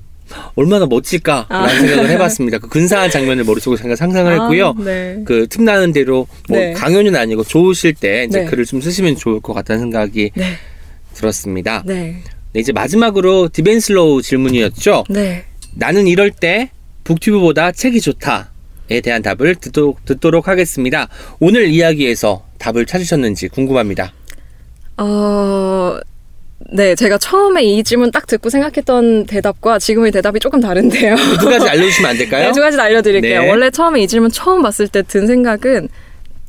[0.56, 1.68] 얼마나 멋질까라는 아.
[1.70, 2.58] 생각을 해봤습니다.
[2.60, 4.70] 그 근사한 장면을 머릿속에 생각- 상상을 했고요.
[4.78, 5.22] 아, 네.
[5.26, 6.74] 그 틈 나는 대로 뭐 네.
[6.74, 8.46] 강연은 아니고 좋으실 때 이제 네.
[8.46, 10.44] 글을 좀 쓰시면 좋을 것 같다는 생각이 네.
[11.14, 11.84] 들었습니다.
[11.86, 12.18] 네.
[12.54, 15.06] 네, 이제 마지막으로 deep and slow 질문이었죠.
[15.10, 15.46] 네.
[15.76, 16.72] 나는 이럴 때
[17.08, 21.08] BookTube보다 책이 좋다에 대한 답을 듣도록, 듣도록 하겠습니다.
[21.40, 24.12] 오늘 이야기에서 답을 찾으셨는지 궁금합니다.
[24.98, 25.98] 어,
[26.74, 31.16] 네, 제가 처음에 이 질문 딱 듣고 생각했던 대답과 지금의 대답이 조금 다른데요.
[31.40, 32.48] 두 가지 알려주시면 안 될까요?
[32.48, 33.42] 네, 두 가지 알려드릴게요.
[33.42, 33.50] 네.
[33.50, 35.88] 원래 처음에 이 질문 처음 봤을 때 든 생각은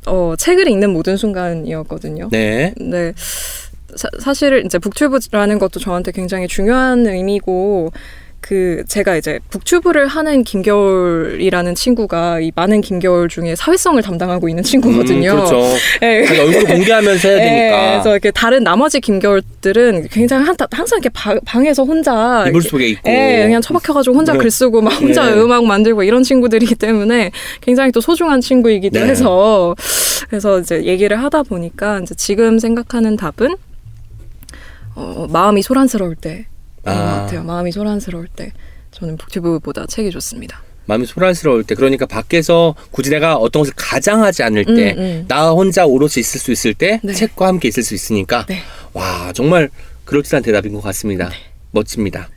[0.06, 2.30] 어, 책을 읽는 모든 순간이었거든요.
[2.32, 2.74] 네.
[2.78, 3.12] 네.
[3.94, 7.92] 사, 사실 이제 북튜브라는 것도 저한테 굉장히 중요한 의미고
[8.40, 15.30] 그 제가 이제 북튜브를 하는 김겨울이라는 친구가 이 많은 김겨울 중에 사회성을 담당하고 있는 친구거든요.
[15.30, 15.62] 음, 그렇죠.
[16.00, 16.40] 네.
[16.40, 17.90] 얼굴 공개하면서 해야 네, 되니까.
[17.90, 23.10] 그래서 이렇게 다른 나머지 김겨울들은 굉장히 한, 항상 이렇게 방, 방에서 혼자 이불 속에 있고.
[23.10, 24.38] 예, 그냥 처박혀가지고 혼자 네.
[24.38, 25.40] 글 쓰고 막 혼자 네.
[25.40, 29.06] 음악 만들고 이런 친구들이기 때문에 굉장히 또 소중한 친구이기도 네.
[29.06, 29.74] 해서
[30.28, 33.56] 그래서 이제 얘기를 하다 보니까 이제 지금 생각하는 답은
[34.94, 36.46] 어, 마음이 소란스러울 때
[36.86, 37.20] 인것 아.
[37.20, 37.44] 같아요.
[37.44, 38.52] 마음이 소란스러울 때
[38.90, 40.62] 저는 북튜브보다 책이 좋습니다.
[40.86, 45.24] 마음이 소란스러울 때, 그러니까 밖에서 굳이 내가 어떤 것을 가장하지 않을 때, 음, 음.
[45.28, 47.12] 나 혼자 오롯이 있을 수 있을 때, 네.
[47.12, 48.62] 책과 함께 있을 수 있으니까, 네.
[48.94, 49.68] 와, 정말
[50.06, 51.30] 그럴듯한 대답인 것 같습니다.
[51.72, 52.30] 멋집니다.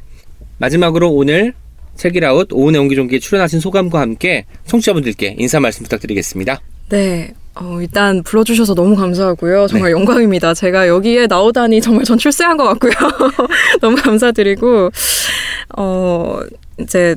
[0.57, 1.53] 마지막으로 오늘
[1.95, 6.61] 책이라웃 오은의 옹기종기에 출연하신 소감과 함께 청취자분들께 인사 말씀 부탁드리겠습니다.
[6.89, 7.33] 네.
[7.61, 9.67] 어, 일단 불러주셔서 너무 감사하고요.
[9.67, 9.99] 정말 네.
[9.99, 10.53] 영광입니다.
[10.55, 12.91] 제가 여기에 나오다니 정말 전 출세한 것 같고요.
[13.81, 14.89] 너무 감사드리고,
[15.77, 16.39] 어,
[16.79, 17.15] 이제,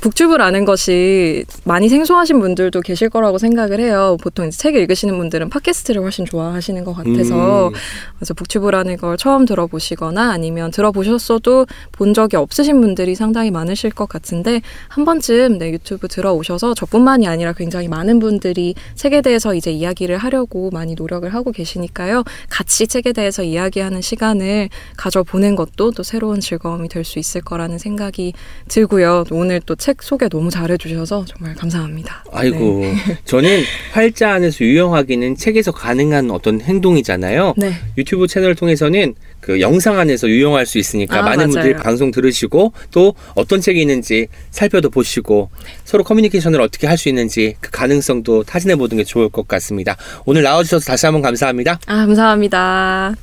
[0.00, 4.16] 북튜브라는 것이 많이 생소하신 분들도 계실 거라고 생각을 해요.
[4.22, 7.72] 보통 이제 책 읽으시는 분들은 팟캐스트를 훨씬 좋아하시는 것 같아서 음,
[8.16, 14.62] 그래서 북튜브라는 걸 처음 들어보시거나 아니면 들어보셨어도 본 적이 없으신 분들이 상당히 많으실 것 같은데
[14.88, 20.70] 한 번쯤 네, 유튜브 들어오셔서 저뿐만이 아니라 굉장히 많은 분들이 책에 대해서 이제 이야기를 하려고
[20.70, 22.24] 많이 노력을 하고 계시니까요.
[22.48, 28.34] 같이 책에 대해서 이야기하는 시간을 가져보는 것도 또 새로운 즐거움이 될 수 있을 거라는 생각이
[28.68, 29.24] 들고요.
[29.32, 32.24] 오늘 또책 소개 너무 잘해주셔서 정말 감사합니다.
[32.32, 32.84] 아이고,
[33.24, 33.62] 저는
[33.92, 37.54] 활자 안에서 유용하기는 책에서 가능한 어떤 행동이잖아요.
[37.56, 37.72] 네.
[37.98, 41.82] 유튜브 채널을 통해서는 그 영상 안에서 유용할 수 있으니까 아, 많은 분들이 맞아요.
[41.82, 45.50] 방송 들으시고 또 어떤 책이 있는지 살펴도 보시고
[45.84, 49.96] 서로 커뮤니케이션을 어떻게 할 수 있는지 그 가능성도 타진해 보는 게 좋을 것 같습니다.
[50.26, 51.80] 오늘 나와주셔서 다시 한번 감사합니다.
[51.86, 53.14] 아, 감사합니다.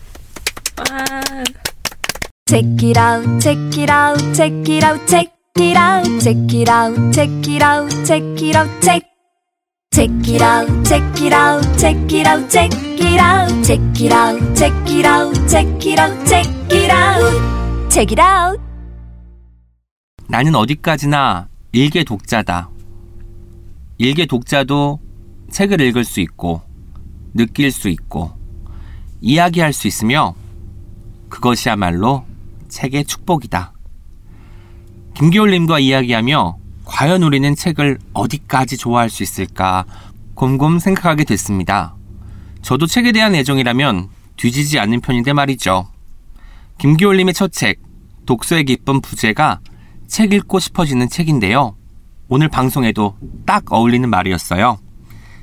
[0.77, 1.05] 와.
[2.49, 7.13] Check it out, check it out, check it out, check it out, check it out,
[7.13, 9.03] check it out, check it out, check.
[9.91, 14.55] Check it out, check it out, check it out, check it out, check it out,
[14.55, 18.61] check it out, check it out, check it out, check it out.
[20.29, 22.69] 나는 어디까지나 일개 독자다.
[23.97, 24.99] 일개 독자도
[25.49, 26.61] 책을 읽을 수 있고,
[27.33, 28.31] 느낄 수 있고,
[29.21, 30.35] 이야기할 수 있으며,
[31.29, 32.25] 그것이야말로
[32.67, 33.73] 책의 축복이다.
[35.17, 39.83] 김기올님과 이야기하며, 과연 우리는 책을 어디까지 좋아할 수 있을까
[40.35, 41.95] 곰곰 생각하게 됐습니다.
[42.61, 45.87] 저도 책에 대한 애정이라면 뒤지지 않는 편인데 말이죠.
[46.77, 47.81] 김기올님의 첫 책,
[48.27, 49.59] 독서의 기쁨 부제가
[50.07, 51.75] 책 읽고 싶어지는 책인데요.
[52.27, 54.77] 오늘 방송에도 딱 어울리는 말이었어요.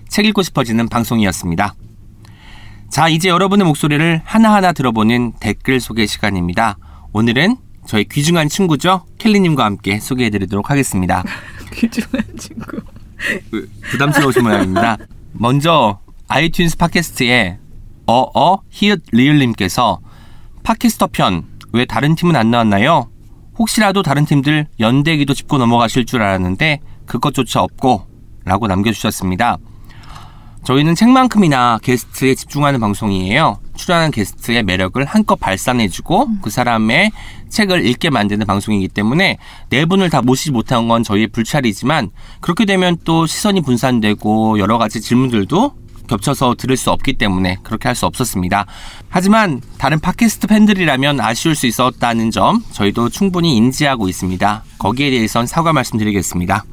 [0.09, 1.75] 책 읽고 싶어지는 방송이었습니다.
[2.91, 6.79] 자, 이제 여러분의 목소리를 하나하나 들어보는 댓글 소개 시간입니다.
[7.13, 7.57] 오늘은
[7.87, 9.05] 저희 귀중한 친구죠.
[9.19, 11.23] 켈리님과 함께 소개해드리도록 하겠습니다.
[11.73, 12.81] 귀중한 친구.
[13.51, 14.97] 그, 부담스러우신 모양입니다.
[15.33, 17.59] 먼저 아이튠스 팟캐스트에
[18.07, 20.01] 어어 히읗 리을님께서
[20.63, 23.11] 팟캐스터 편 왜 다른 팀은 안 나왔나요?
[23.59, 28.07] 혹시라도 다른 팀들 연대기도 짚고 넘어가실 줄 알았는데 그것조차 없고
[28.45, 29.59] 라고 남겨주셨습니다.
[30.65, 33.59] 저희는 책만큼이나 게스트에 집중하는 방송이에요.
[33.77, 37.13] 출연하는 게스트의 매력을 한껏 발산해주고 그 사람의
[37.51, 39.37] 책을 읽게 만드는 방송이기 때문에
[39.69, 42.11] 네 분을 다 모시지 못한 건 저희의 불찰이지만
[42.41, 45.75] 그렇게 되면 또 시선이 분산되고 여러 가지 질문들도
[46.09, 48.67] 겹쳐서 들을 수 없기 때문에 그렇게 할 수 없었습니다.
[49.09, 54.65] 하지만 다른 팟캐스트 팬들이라면 아쉬울 수 있었다는 점 저희도 충분히 인지하고 있습니다.
[54.79, 56.65] 거기에 대해선 사과 말씀드리겠습니다.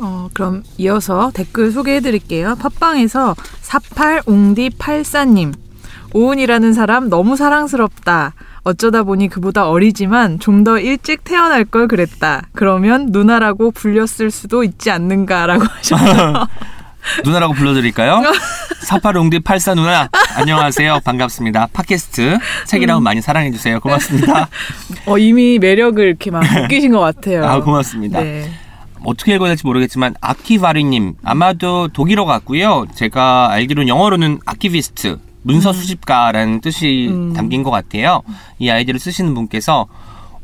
[0.00, 2.56] 어, 그럼 이어서 댓글 소개해 드릴게요.
[2.56, 5.52] 팟빵에서 48옹디84님.
[6.12, 8.32] 오은이라는 사람 너무 사랑스럽다.
[8.62, 12.42] 어쩌다 보니 그보다 어리지만 좀 더 일찍 태어날 걸 그랬다.
[12.52, 16.46] 그러면 누나라고 불렸을 수도 있지 않는가라고 하셨어요.
[17.24, 18.20] 누나라고 불러드릴까요?
[18.84, 22.36] 사파롱디 팔사 누나 안녕하세요 반갑습니다 팟캐스트
[22.66, 24.48] 책이라고 많이 사랑해 주세요 고맙습니다
[25.06, 27.46] 어, 이미 매력을 이렇게 막 느끼신 것 같아요.
[27.46, 28.50] 아 고맙습니다 네.
[29.04, 32.86] 어떻게 읽어야 될지 모르겠지만 아키바리님 아마도 독일어 같고요.
[32.94, 37.32] 제가 알기로는 영어로는 아키비스트 문서 수집가라는 뜻이 음.
[37.32, 38.22] 담긴 것 같아요.
[38.58, 39.86] 이 아이디를 쓰시는 분께서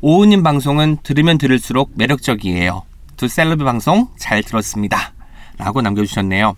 [0.01, 2.83] 오은님 방송은 들으면 들을수록 매력적이에요.
[3.17, 5.13] 두 셀럽의 방송 잘 들었습니다.
[5.59, 6.55] 라고 남겨주셨네요.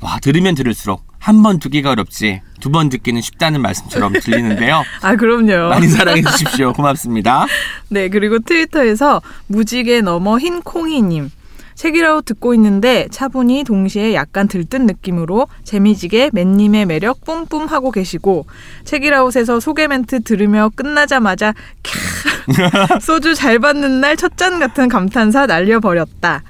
[0.00, 4.82] 와 들으면 들을수록 한 번 듣기가 어렵지 두 번 듣기는 쉽다는 말씀처럼 들리는데요.
[5.02, 5.68] 아, 그럼요.
[5.70, 6.72] 많이 사랑해 주십시오.
[6.72, 7.46] 고맙습니다.
[7.88, 11.30] 네, 그리고 트위터에서 무지개 넘어 흰 콩이님.
[11.74, 18.46] 책이라고 듣고 있는데 차분히 동시에 약간 들뜬 느낌으로 재미지게 맨님의 매력 뿜뿜 하고 계시고
[18.84, 21.52] 책이라웃에서 소개 멘트 들으며 끝나자마자
[21.82, 26.42] 캬 소주 잘 받는 날 첫 잔 같은 감탄사 날려버렸다.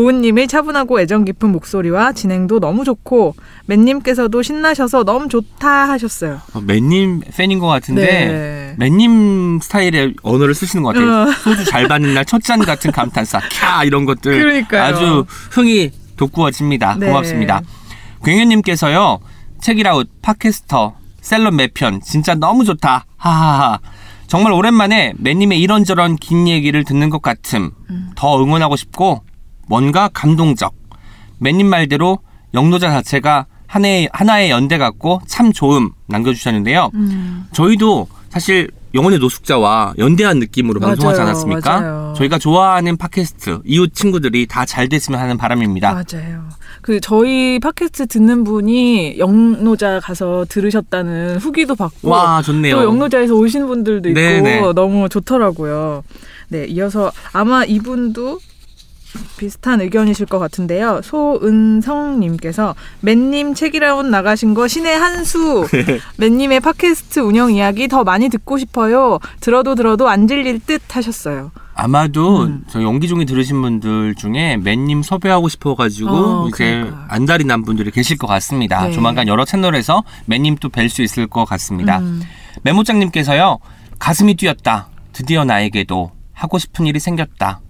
[0.00, 3.34] 오은님의 차분하고 애정 깊은 목소리와 진행도 너무 좋고
[3.64, 6.38] 맨님께서도 신나셔서 너무 좋다 하셨어요.
[6.52, 8.74] 어, 맨님 팬인 것 같은데 네.
[8.76, 11.22] 맨님 스타일의 언어를 쓰시는 것 같아요.
[11.22, 11.32] 어.
[11.42, 14.82] 소주 잘 받는 날 첫 잔 같은 감탄사, 캬 이런 것들 그러니까요.
[14.82, 16.96] 아주 흥이 돋구어집니다.
[17.00, 17.06] 네.
[17.06, 17.62] 고맙습니다.
[18.20, 19.20] 광현님께서요
[19.62, 23.06] 책이라웃 팟캐스터 셀럽 매편 진짜 너무 좋다.
[23.16, 23.78] 하하하.
[24.26, 27.70] 정말 오랜만에 맨님의 이런저런 긴 얘기를 듣는 것 같음.
[27.88, 28.10] 음.
[28.14, 29.22] 더 응원하고 싶고
[29.66, 30.74] 뭔가 감동적.
[31.38, 32.18] 맨님 말대로
[32.54, 36.90] 영노자 자체가 하나의, 하나의 연대 같고 참 좋음 남겨주셨는데요.
[36.94, 37.46] 음.
[37.52, 41.80] 저희도 사실 영혼의 노숙자와 연대한 느낌으로 맞아요, 방송하지 않았습니까?
[41.80, 42.14] 맞아요.
[42.16, 45.92] 저희가 좋아하는 팟캐스트, 이웃 친구들이 다 잘 됐으면 하는 바람입니다.
[45.92, 46.44] 맞아요.
[46.80, 52.76] 그 저희 팟캐스트 듣는 분이 영노자 가서 들으셨다는 후기도 받고 와, 좋네요.
[52.76, 54.60] 또 영노자에서 오신 분들도 있고 네네.
[54.74, 56.02] 너무 좋더라고요.
[56.48, 58.38] 네, 이어서 아마 이분도
[59.36, 61.00] 비슷한 의견이실 것 같은데요.
[61.02, 65.66] 소은성님께서 맨님 책이라운 나가신 거 신의 한 수.
[66.18, 69.18] 맨님의 팟캐스트 운영 이야기 더 많이 듣고 싶어요.
[69.40, 71.50] 들어도 들어도 안 질릴 듯 하셨어요.
[71.74, 72.64] 아마도 음.
[72.70, 77.06] 저 연기종이 들으신 분들 중에 맨님 섭외하고 싶어가지고 어, 이제 그러니까.
[77.10, 78.86] 안달이 난 분들이 계실 것 같습니다.
[78.86, 78.92] 네.
[78.92, 81.98] 조만간 여러 채널에서 맨님 또 뵐 수 있을 것 같습니다.
[81.98, 82.22] 음.
[82.62, 83.58] 메모장님께서요
[83.98, 84.88] 가슴이 뛰었다.
[85.12, 87.60] 드디어 나에게도 하고 싶은 일이 생겼다.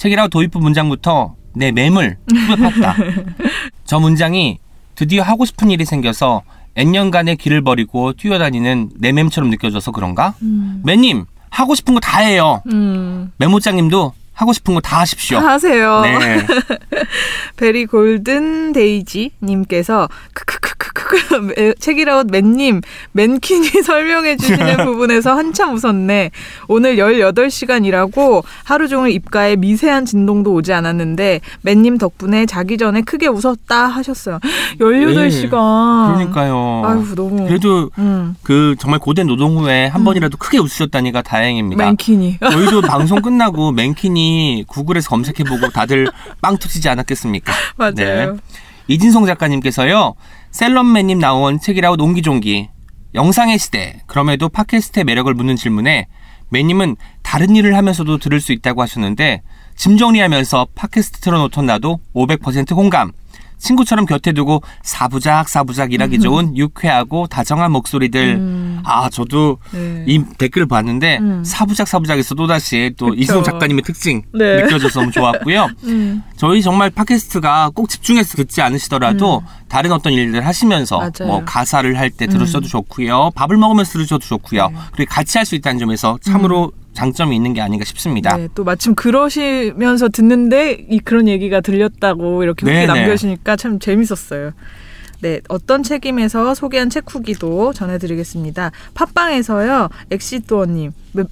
[0.00, 2.94] 책이라고 도입부 문장부터 내 맴을 후에 팠다.
[3.84, 4.58] 저 문장이
[4.94, 6.40] 드디어 하고 싶은 일이 생겨서
[6.74, 10.32] N년간의 길을 버리고 뛰어다니는 내 맴처럼 느껴져서 그런가?
[10.40, 10.80] 음.
[10.84, 12.62] 매님 하고 싶은 거 다 해요.
[12.72, 13.30] 음.
[13.36, 15.38] 메모장님도 하고 싶은 거 다 하십시오.
[15.38, 16.00] 하세요.
[16.00, 16.46] 네.
[17.56, 22.80] 베리 골든 데이지 님께서 크크크크크 책이라웃 맨님
[23.12, 26.30] 맨킨이 설명해 주시는 부분에서 한참 웃었네.
[26.68, 33.26] 오늘 18시간 일하고 하루 종일 입가에 미세한 진동도 오지 않았는데 맨님 덕분에 자기 전에 크게
[33.28, 34.38] 웃었다 하셨어요.
[34.80, 36.14] 18시간.
[36.14, 36.82] 그러니까요.
[36.84, 38.34] 아유 너무 그래도 음.
[38.42, 41.84] 그 정말 고된 노동 후에 한 번이라도 크게 웃으셨다니까 다행입니다.
[41.84, 42.38] 맨킨이.
[42.40, 43.94] 저희도 방송 끝나고 맨
[44.66, 46.08] 구글에서 검색해보고 다들
[46.40, 47.52] 빵 터지지 않았겠습니까?
[47.76, 47.92] 맞아요.
[47.94, 48.28] 네.
[48.88, 50.14] 이진성 작가님께서요.
[50.50, 52.68] 셀럽맨님 나온 책이라웃 옹기종기
[53.14, 56.06] 영상의 시대 그럼에도 팟캐스트의 매력을 묻는 질문에
[56.50, 59.42] 매님은 다른 일을 하면서도 들을 수 있다고 하셨는데
[59.76, 63.12] 짐 정리하면서 팟캐스트 틀어놓던 나도 500% 공감
[63.60, 68.80] 친구처럼 곁에 두고 사부작 사부작 일하기 좋은 유쾌하고 다정한 목소리들 음.
[68.84, 70.04] 아 저도 네.
[70.06, 71.44] 이 댓글을 봤는데 음.
[71.44, 73.20] 사부작 사부작에서 또 다시 또 그쵸.
[73.20, 74.62] 이승우 작가님의 특징 네.
[74.62, 75.68] 느껴져서 너무 좋았고요.
[75.84, 76.22] 음.
[76.36, 81.10] 저희 정말 팟캐스트가 꼭 집중해서 듣지 않으시더라도 다른 어떤 일들 하시면서 음.
[81.18, 81.32] 맞아요.
[81.32, 82.68] 뭐 가사를 할 때 들으셔도 음.
[82.68, 83.30] 좋고요.
[83.36, 84.68] 밥을 먹으면서 들으셔도 좋고요.
[84.68, 84.76] 네.
[84.92, 88.36] 그리고 같이 할 수 있다는 점에서 참으로 장점이 있는 게 아닌가 싶습니다.
[88.36, 92.86] 네, 또 마침 그러시면서 듣는데 이 그런 얘기가 들렸다고 이렇게 후기 네네.
[92.86, 94.52] 남겨주시니까 참 재밌었어요.
[95.22, 98.70] 네, 어떤 책임에서 소개한 책 후기도 전해드리겠습니다.
[98.94, 101.24] 팟빵에서요, 엑시도어님, 매,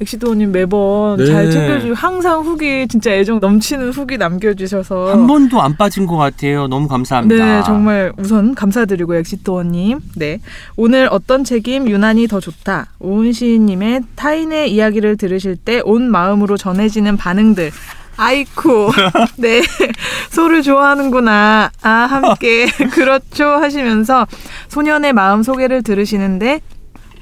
[0.00, 1.26] 엑시도어님 매번 네.
[1.26, 6.66] 잘 챙겨주고 항상 후기 진짜 애정 넘치는 후기 남겨주셔서 한 번도 안 빠진 것 같아요.
[6.68, 7.44] 너무 감사합니다.
[7.58, 10.00] 네, 정말 우선 감사드리고 엑시도어님.
[10.16, 10.40] 네,
[10.76, 12.86] 오늘 어떤 책임 유난히 더 좋다.
[13.00, 17.70] 오은 시인님의 타인의 이야기를 들으실 때 온 마음으로 전해지는 반응들.
[18.16, 18.90] 아이쿠.
[19.36, 19.62] 네.
[20.30, 21.70] 소를 좋아하는구나.
[21.82, 22.66] 아, 함께.
[22.92, 23.46] 그렇죠.
[23.46, 24.26] 하시면서
[24.68, 26.60] 소년의 마음 소개를 들으시는데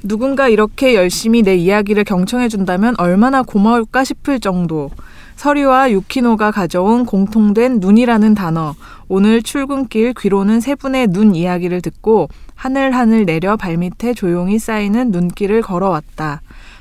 [0.03, 4.91] 누군가 이렇게 열심히 내 이야기를 경청해준다면 얼마나 고마울까 싶을 정도.
[5.37, 8.75] 서리와 유키노가 가져온 공통된 눈이라는 단어.
[9.09, 16.41] 오늘 출근길 귀로는 세 분의 눈 이야기를 듣고 하늘하늘 내려 발밑에 조용히 쌓이는 눈길을 걸어왔다.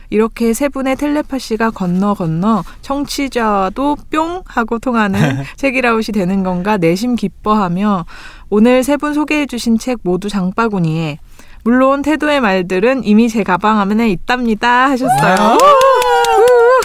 [0.09, 5.19] 이렇게 세 분의 텔레파시가 건너 건너 청취자도 뿅 하고 통하는
[5.57, 8.05] 책이라웃이 되는 건가 내심 기뻐하며
[8.49, 11.17] 오늘 세 분 소개해 주신 책 모두 장바구니에
[11.65, 15.57] 물론 태도의 말들은 이미 제 가방 안에 있답니다 하셨어요.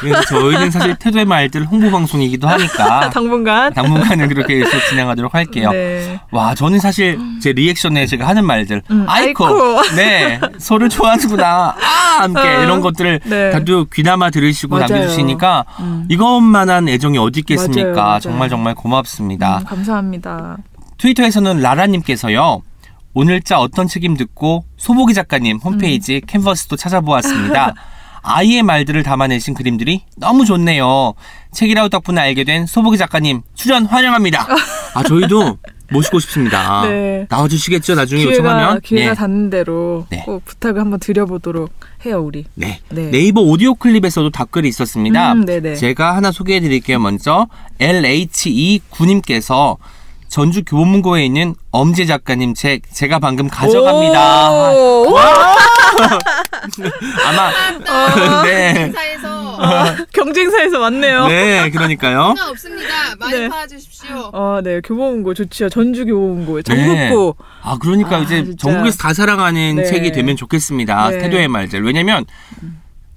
[0.01, 5.70] 그래서 저희는 사실 태도의 말들 홍보 방송이기도 하니까 당분간 당분간은 그렇게 계속 진행하도록 할게요.
[5.70, 6.20] 네.
[6.30, 9.82] 와, 저는 사실 제 리액션에 제가 하는 말들, 음, 아이코, 아이코.
[9.96, 13.51] 네, 소를 좋아하는구나, 아, 함께 어, 이런 것들을 네.
[13.51, 14.88] 다들 귀담아 들으시고 맞아요.
[14.88, 16.07] 남겨주시니까 음.
[16.09, 17.92] 이것만한 애정이 어디 있겠습니까?
[17.92, 18.20] 맞아요, 맞아요.
[18.20, 19.59] 정말 정말 고맙습니다.
[19.59, 20.57] 음, 감사합니다.
[20.99, 22.62] 트위터에서는 라라님께서요.
[23.14, 26.20] 오늘자 어떤 책임 듣고 소보기 작가님 홈페이지 음.
[26.26, 27.74] 캔버스도 찾아보았습니다.
[28.23, 31.14] 아이의 말들을 담아내신 그림들이 너무 좋네요.
[31.53, 34.47] 책이라우 덕분에 알게 된 소보기 작가님 출연 환영합니다.
[34.95, 35.59] 아 저희도
[35.91, 36.83] 모시고 싶습니다.
[36.89, 37.27] 네.
[37.29, 38.81] 나와주시겠죠 나중에 기회가 요청하면.
[38.83, 39.14] 기회가 네.
[39.14, 40.23] 닿는 대로 네.
[40.25, 41.71] 꼭 부탁을 한번 드려보도록
[42.05, 42.45] 해요 우리.
[42.55, 42.81] 네.
[42.91, 43.11] 네.
[43.11, 45.33] 네이버 오디오 클립에서도 답글이 있었습니다.
[45.33, 45.77] 음, 네네.
[45.77, 46.99] 제가 하나 소개해 드릴게요.
[46.99, 47.47] 먼저
[47.81, 49.77] LHE9님께서
[50.29, 54.51] 전주 교보문고에 있는 엄지 작가님 책 제가 방금 가져갑니다.
[54.72, 55.16] 오!
[57.26, 58.93] 아마 네.
[58.93, 59.59] 사에서
[60.12, 61.26] 경쟁사에서 왔네요.
[61.29, 62.35] 네, 그러니까요.
[62.51, 62.89] 없습니다.
[63.18, 63.49] 많이 네.
[63.49, 64.31] 팔아주십시오.
[64.33, 65.68] 어, 네, 교보문고 좋지요.
[65.70, 66.62] 전주 교보문고, 네.
[66.62, 67.37] 전북고.
[67.62, 68.70] 아, 그러니까 아, 이제 진짜.
[68.70, 69.85] 전국에서 다 사랑하는 네.
[69.85, 71.11] 책이 되면 좋겠습니다.
[71.11, 71.18] 네.
[71.18, 71.83] 태도의 말들.
[71.85, 72.24] 왜냐면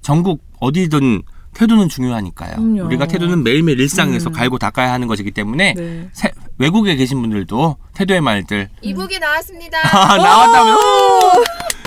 [0.00, 1.22] 전국 어디든
[1.54, 2.52] 태도는 중요하니까요.
[2.56, 2.84] 그럼요.
[2.86, 4.32] 우리가 태도는 매일매일 일상에서 음.
[4.32, 6.08] 갈고 닦아야 하는 것이기 때문에 네.
[6.12, 6.32] 세-
[6.62, 9.78] 외국에 계신 분들도 태도의 말들 이북이 나왔습니다.
[9.92, 10.78] 아, 나왔다면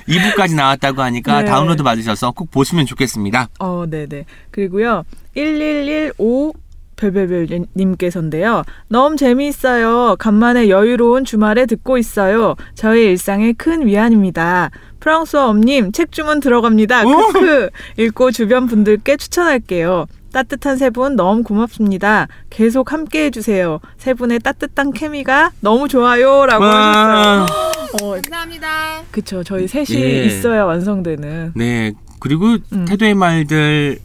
[0.06, 1.46] 이부까지 나왔다고 하니까 네.
[1.48, 3.48] 다운로드 받으셔서 꼭 보시면 좋겠습니다.
[3.60, 4.26] 어, 네 네.
[4.52, 6.54] 그리고요, 1115
[6.98, 8.64] 별별별 님께서인데요.
[8.90, 10.18] 너무 재미있어요.
[10.20, 12.56] 간만에 여유로운 주말에 듣고 있어요.
[12.76, 14.72] 저의 일상에 큰 위안입니다.
[15.00, 17.04] 프랑스어 엄님 책 주문 들어갑니다.
[17.04, 17.70] 크크.
[17.98, 20.06] 읽고 주변 분들께 추천할게요.
[20.40, 22.28] 따뜻한 세 분 너무 고맙습니다.
[22.50, 23.80] 계속 함께 해주세요.
[23.98, 27.40] 세 분의 따뜻한 케미가 너무 좋아요라고 하셨어요.
[27.40, 27.46] 와.
[28.04, 28.68] 어, 감사합니다.
[29.12, 29.44] 그쵸.
[29.46, 30.26] 저희 셋이 예.
[30.26, 31.54] 있어야 완성되는.
[31.56, 31.94] 네.
[32.20, 32.84] 그리고 음.
[32.86, 34.00] 태도의 말들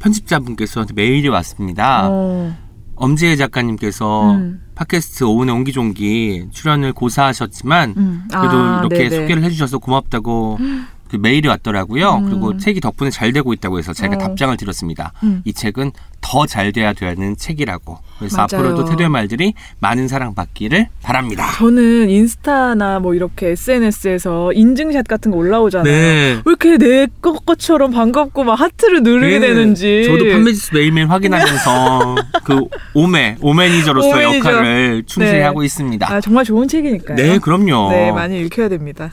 [0.00, 2.08] 편집자분께서 메일이 왔습니다.
[2.10, 2.52] 어,
[2.96, 4.62] 엄지혜 작가님께서 음.
[4.74, 8.24] 팟캐스트 오은의 옹기종기 출연을 고사하셨지만 음.
[8.28, 9.16] 그래도 아, 이렇게 네네.
[9.22, 10.58] 소개를 해주셔서 고맙다고
[11.08, 12.16] 그 메일이 왔더라고요.
[12.16, 12.24] 음.
[12.28, 14.18] 그리고 책이 덕분에 잘 되고 있다고 해서 제가 어.
[14.18, 15.12] 답장을 드렸습니다.
[15.22, 15.42] 음.
[15.44, 17.98] 이 책은 더 잘 돼야 되는 책이라고.
[18.18, 18.46] 그래서 맞아요.
[18.66, 21.52] 앞으로도 태도의 말들이 많은 사랑 받기를 바랍니다.
[21.56, 25.84] 저는 인스타나 뭐 이렇게 SNS에서 인증샷 같은 거 올라오잖아요.
[25.92, 26.34] 네.
[26.34, 29.48] 왜 이렇게 내 것처럼 반갑고 막 하트를 누르게 네.
[29.48, 30.04] 되는지.
[30.06, 34.36] 저도 판매지수 매일매일 확인하면서 그 오매 오매니저로서 오매니저.
[34.38, 35.44] 역할을 충실히 네.
[35.44, 36.12] 하고 있습니다.
[36.12, 37.16] 아, 정말 좋은 책이니까요.
[37.16, 37.90] 네, 그럼요.
[37.90, 39.12] 네, 많이 읽혀야 됩니다.